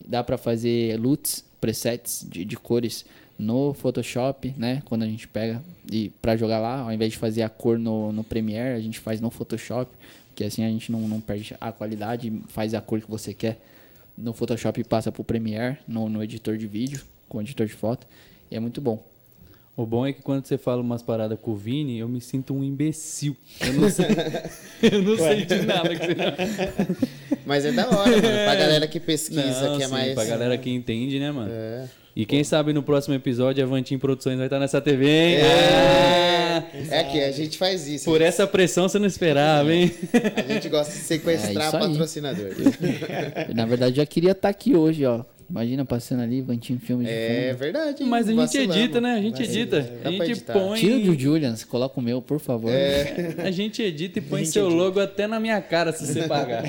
[0.02, 3.04] Dá pra fazer LUTs, presets de, de cores
[3.38, 4.82] no Photoshop, né?
[4.86, 8.12] Quando a gente pega e para jogar lá, ao invés de fazer a cor no,
[8.12, 9.90] no Premiere, a gente faz no Photoshop,
[10.28, 13.60] porque assim a gente não, não perde a qualidade, faz a cor que você quer
[14.16, 17.74] no Photoshop e passa pro Premiere, no, no editor de vídeo, com o editor de
[17.74, 18.06] foto,
[18.50, 19.02] e é muito bom.
[19.76, 22.54] O bom é que quando você fala umas paradas com o Vini, eu me sinto
[22.54, 23.36] um imbecil.
[23.60, 24.06] Eu não sei,
[24.82, 27.06] eu não sei de nada que você
[27.44, 28.20] Mas é da hora, mano.
[28.22, 30.14] Pra galera que pesquisa, Não, que é sim, mais.
[30.14, 31.50] Pra galera que entende, né, mano?
[31.52, 31.86] É.
[32.16, 35.34] E quem sabe no próximo episódio a Vantim Produções vai estar nessa TV, hein?
[35.38, 38.04] É, Ah, é que a gente faz isso.
[38.04, 39.92] por essa pressão você não esperava, hein?
[40.36, 42.50] A gente gosta de sequestrar É patrocinador.
[43.52, 45.24] Na verdade, já queria estar aqui hoje, ó.
[45.48, 47.58] Imagina passando ali, Vantinho Filmes de É fundo.
[47.58, 48.02] verdade.
[48.02, 48.08] hein?
[48.08, 48.76] Mas a gente Vacilamos.
[48.76, 49.12] edita, né?
[49.14, 49.80] A gente edita.
[50.02, 50.80] Dá A gente põe.
[50.80, 52.70] Tira o do Julians, coloca o meu, por favor.
[52.72, 53.34] É.
[53.44, 54.76] A gente edita e põe seu edita.
[54.82, 56.64] logo até na minha cara se você pagar.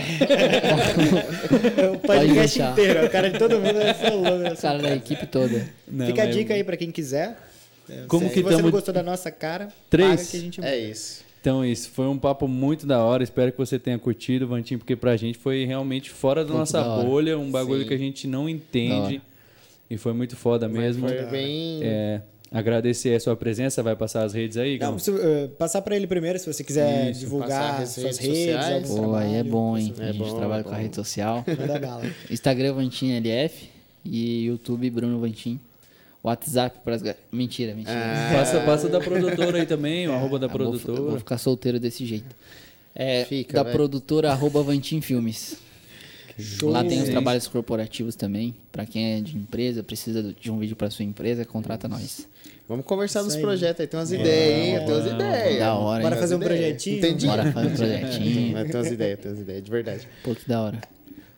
[1.93, 4.29] O podcast inteiro, o cara de todo mundo vai ser louco.
[4.31, 5.67] O nessa cara da equipe toda.
[5.87, 7.37] Não, Fica a mas- dica aí pra quem quiser.
[8.07, 10.09] Como Se que você não tamo- gostou da nossa cara, Três.
[10.09, 11.23] paga que a gente É isso.
[11.45, 13.23] Então, isso foi um papo muito da hora.
[13.23, 16.81] Espero que você tenha curtido, Vantinho, porque pra gente foi realmente fora da Muito nossa
[16.81, 17.87] da bolha, um bagulho Sim.
[17.87, 19.21] que a gente não entende.
[19.87, 21.07] E foi muito foda mesmo.
[21.07, 21.81] Foi bem.
[21.83, 22.21] É,
[22.51, 26.07] agradecer a sua presença, vai passar as redes aí, Não, se, uh, passar pra ele
[26.07, 29.93] primeiro, se você quiser Isso, divulgar as suas redes redes, Pô, aí é bom, hein?
[29.99, 31.45] É a gente bom, trabalha é com a rede social.
[32.27, 33.69] Instagram Vantim LF
[34.03, 35.59] e YouTube Bruno Vantim.
[36.25, 37.95] WhatsApp pras ga- Mentira, mentira.
[38.33, 41.01] Passa, passa da produtora aí também, o arroba da vou- produtora.
[41.01, 42.35] Vou, ficar solteiro desse jeito.
[42.95, 43.71] É, Fica, da vai.
[43.73, 45.57] produtora arroba Vantim Filmes.
[46.63, 48.53] Lá tem os trabalhos corporativos também.
[48.71, 52.27] Pra quem é de empresa, precisa de um vídeo pra sua empresa, contrata nós.
[52.67, 53.41] Vamos conversar Isso nos aí.
[53.41, 53.87] projetos aí.
[53.87, 54.85] Tem umas ideias, hein?
[54.85, 55.59] Tem umas ideias.
[55.59, 56.59] Da hora, Bora fazer um ideias.
[56.59, 56.97] projetinho?
[56.97, 57.27] Entendi.
[57.27, 58.53] Bora fazer um projetinho.
[58.53, 60.07] Mas tem umas ideias, tem umas ideias, de verdade.
[60.23, 60.81] Pô, que da hora.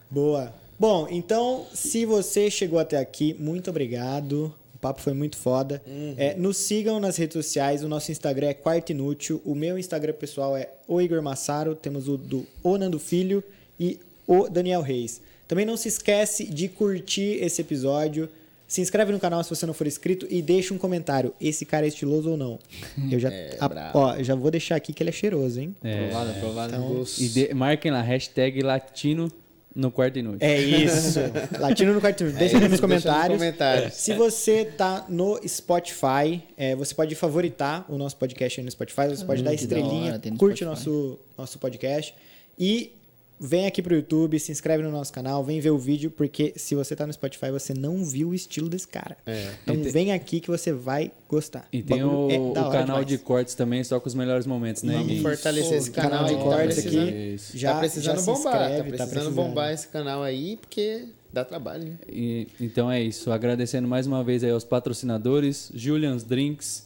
[0.09, 0.53] Boa.
[0.79, 4.53] Bom, então, se você chegou até aqui, muito obrigado.
[4.87, 5.81] O papo foi muito foda.
[6.15, 7.83] É, nos sigam nas redes sociais.
[7.83, 9.41] O nosso Instagram é Quarto Inútil.
[9.43, 11.75] O meu Instagram pessoal é o Igor Massaro.
[11.75, 13.43] Temos o do O Nando Filho
[13.77, 15.19] e o Daniel Reis.
[15.47, 18.29] Também não se esquece de curtir esse episódio.
[18.65, 21.33] Se inscreve no canal se você não for inscrito e deixa um comentário.
[21.39, 22.59] Esse cara é estiloso ou não?
[23.11, 23.29] Eu já,
[23.59, 23.97] a- brabo.
[23.99, 25.75] ó, eu já vou deixar aqui que ele é cheiroso, hein?
[25.83, 26.75] É, Aprovado, aprovado.
[26.75, 29.31] Então, e de- marquem lá, hashtag latino
[29.77, 30.39] no quarto inútil.
[30.41, 31.19] É isso.
[31.59, 32.23] Latino no quarto.
[32.23, 33.37] Deixa É aqui isso, nos deixa comentários.
[33.37, 33.93] comentários.
[33.93, 39.07] Se você tá no Spotify, é, você pode favoritar o nosso podcast aí no Spotify.
[39.09, 42.13] Você pode Hum, dar que da estrelinha, hora, curte nosso, nosso podcast.
[42.59, 42.96] E
[43.39, 46.73] vem aqui pro YouTube, se inscreve no nosso canal, vem ver o vídeo, porque se
[46.75, 49.15] você tá no Spotify, você não viu o estilo desse cara.
[49.25, 49.51] É.
[49.63, 51.67] Então te- vem aqui que você vai gostar.
[51.71, 53.05] E tem o, é o canal demais.
[53.07, 56.83] de cortes também, só com os melhores momentos, né, Vamos fortalecer esse canal, de cortes
[56.83, 57.33] tá aqui.
[57.35, 57.57] Isso.
[57.57, 59.35] Já, tá precisando já se bombar, inscreve, tá precisando precisando.
[59.35, 61.93] bombar esse canal aí, porque dá trabalho, né?
[62.09, 63.31] E- então é isso.
[63.31, 66.85] Agradecendo mais uma vez aí aos patrocinadores, Julian's Drinks,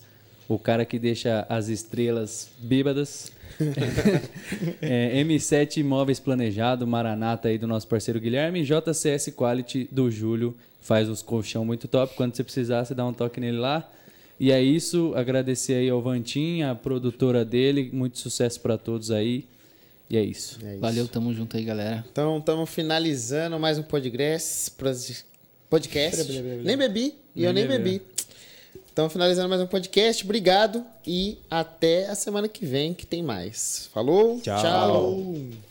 [0.49, 3.31] o cara que deixa as estrelas bêbadas.
[4.81, 11.07] É, M7 Imóveis Planejado, Maranata aí do nosso parceiro Guilherme, JCS Quality do Júlio, faz
[11.09, 12.15] os colchão muito top.
[12.15, 13.89] Quando você precisar, você dá um toque nele lá.
[14.39, 19.45] E é isso, agradecer aí ao Vantin, a produtora dele, muito sucesso para todos aí.
[20.09, 20.59] E é isso.
[20.65, 20.81] É isso.
[20.81, 22.03] Valeu, tamo junto aí, galera.
[22.11, 24.71] Então, estamos finalizando mais um podcast.
[25.69, 26.41] Podcast.
[26.63, 28.01] Nem bebi, e eu Nem bebi.
[28.91, 30.21] Estamos finalizando mais um podcast.
[30.25, 33.89] Obrigado e até a semana que vem que tem mais.
[33.93, 34.41] Falou?
[34.41, 34.61] Tchau.
[34.61, 35.70] Tchau.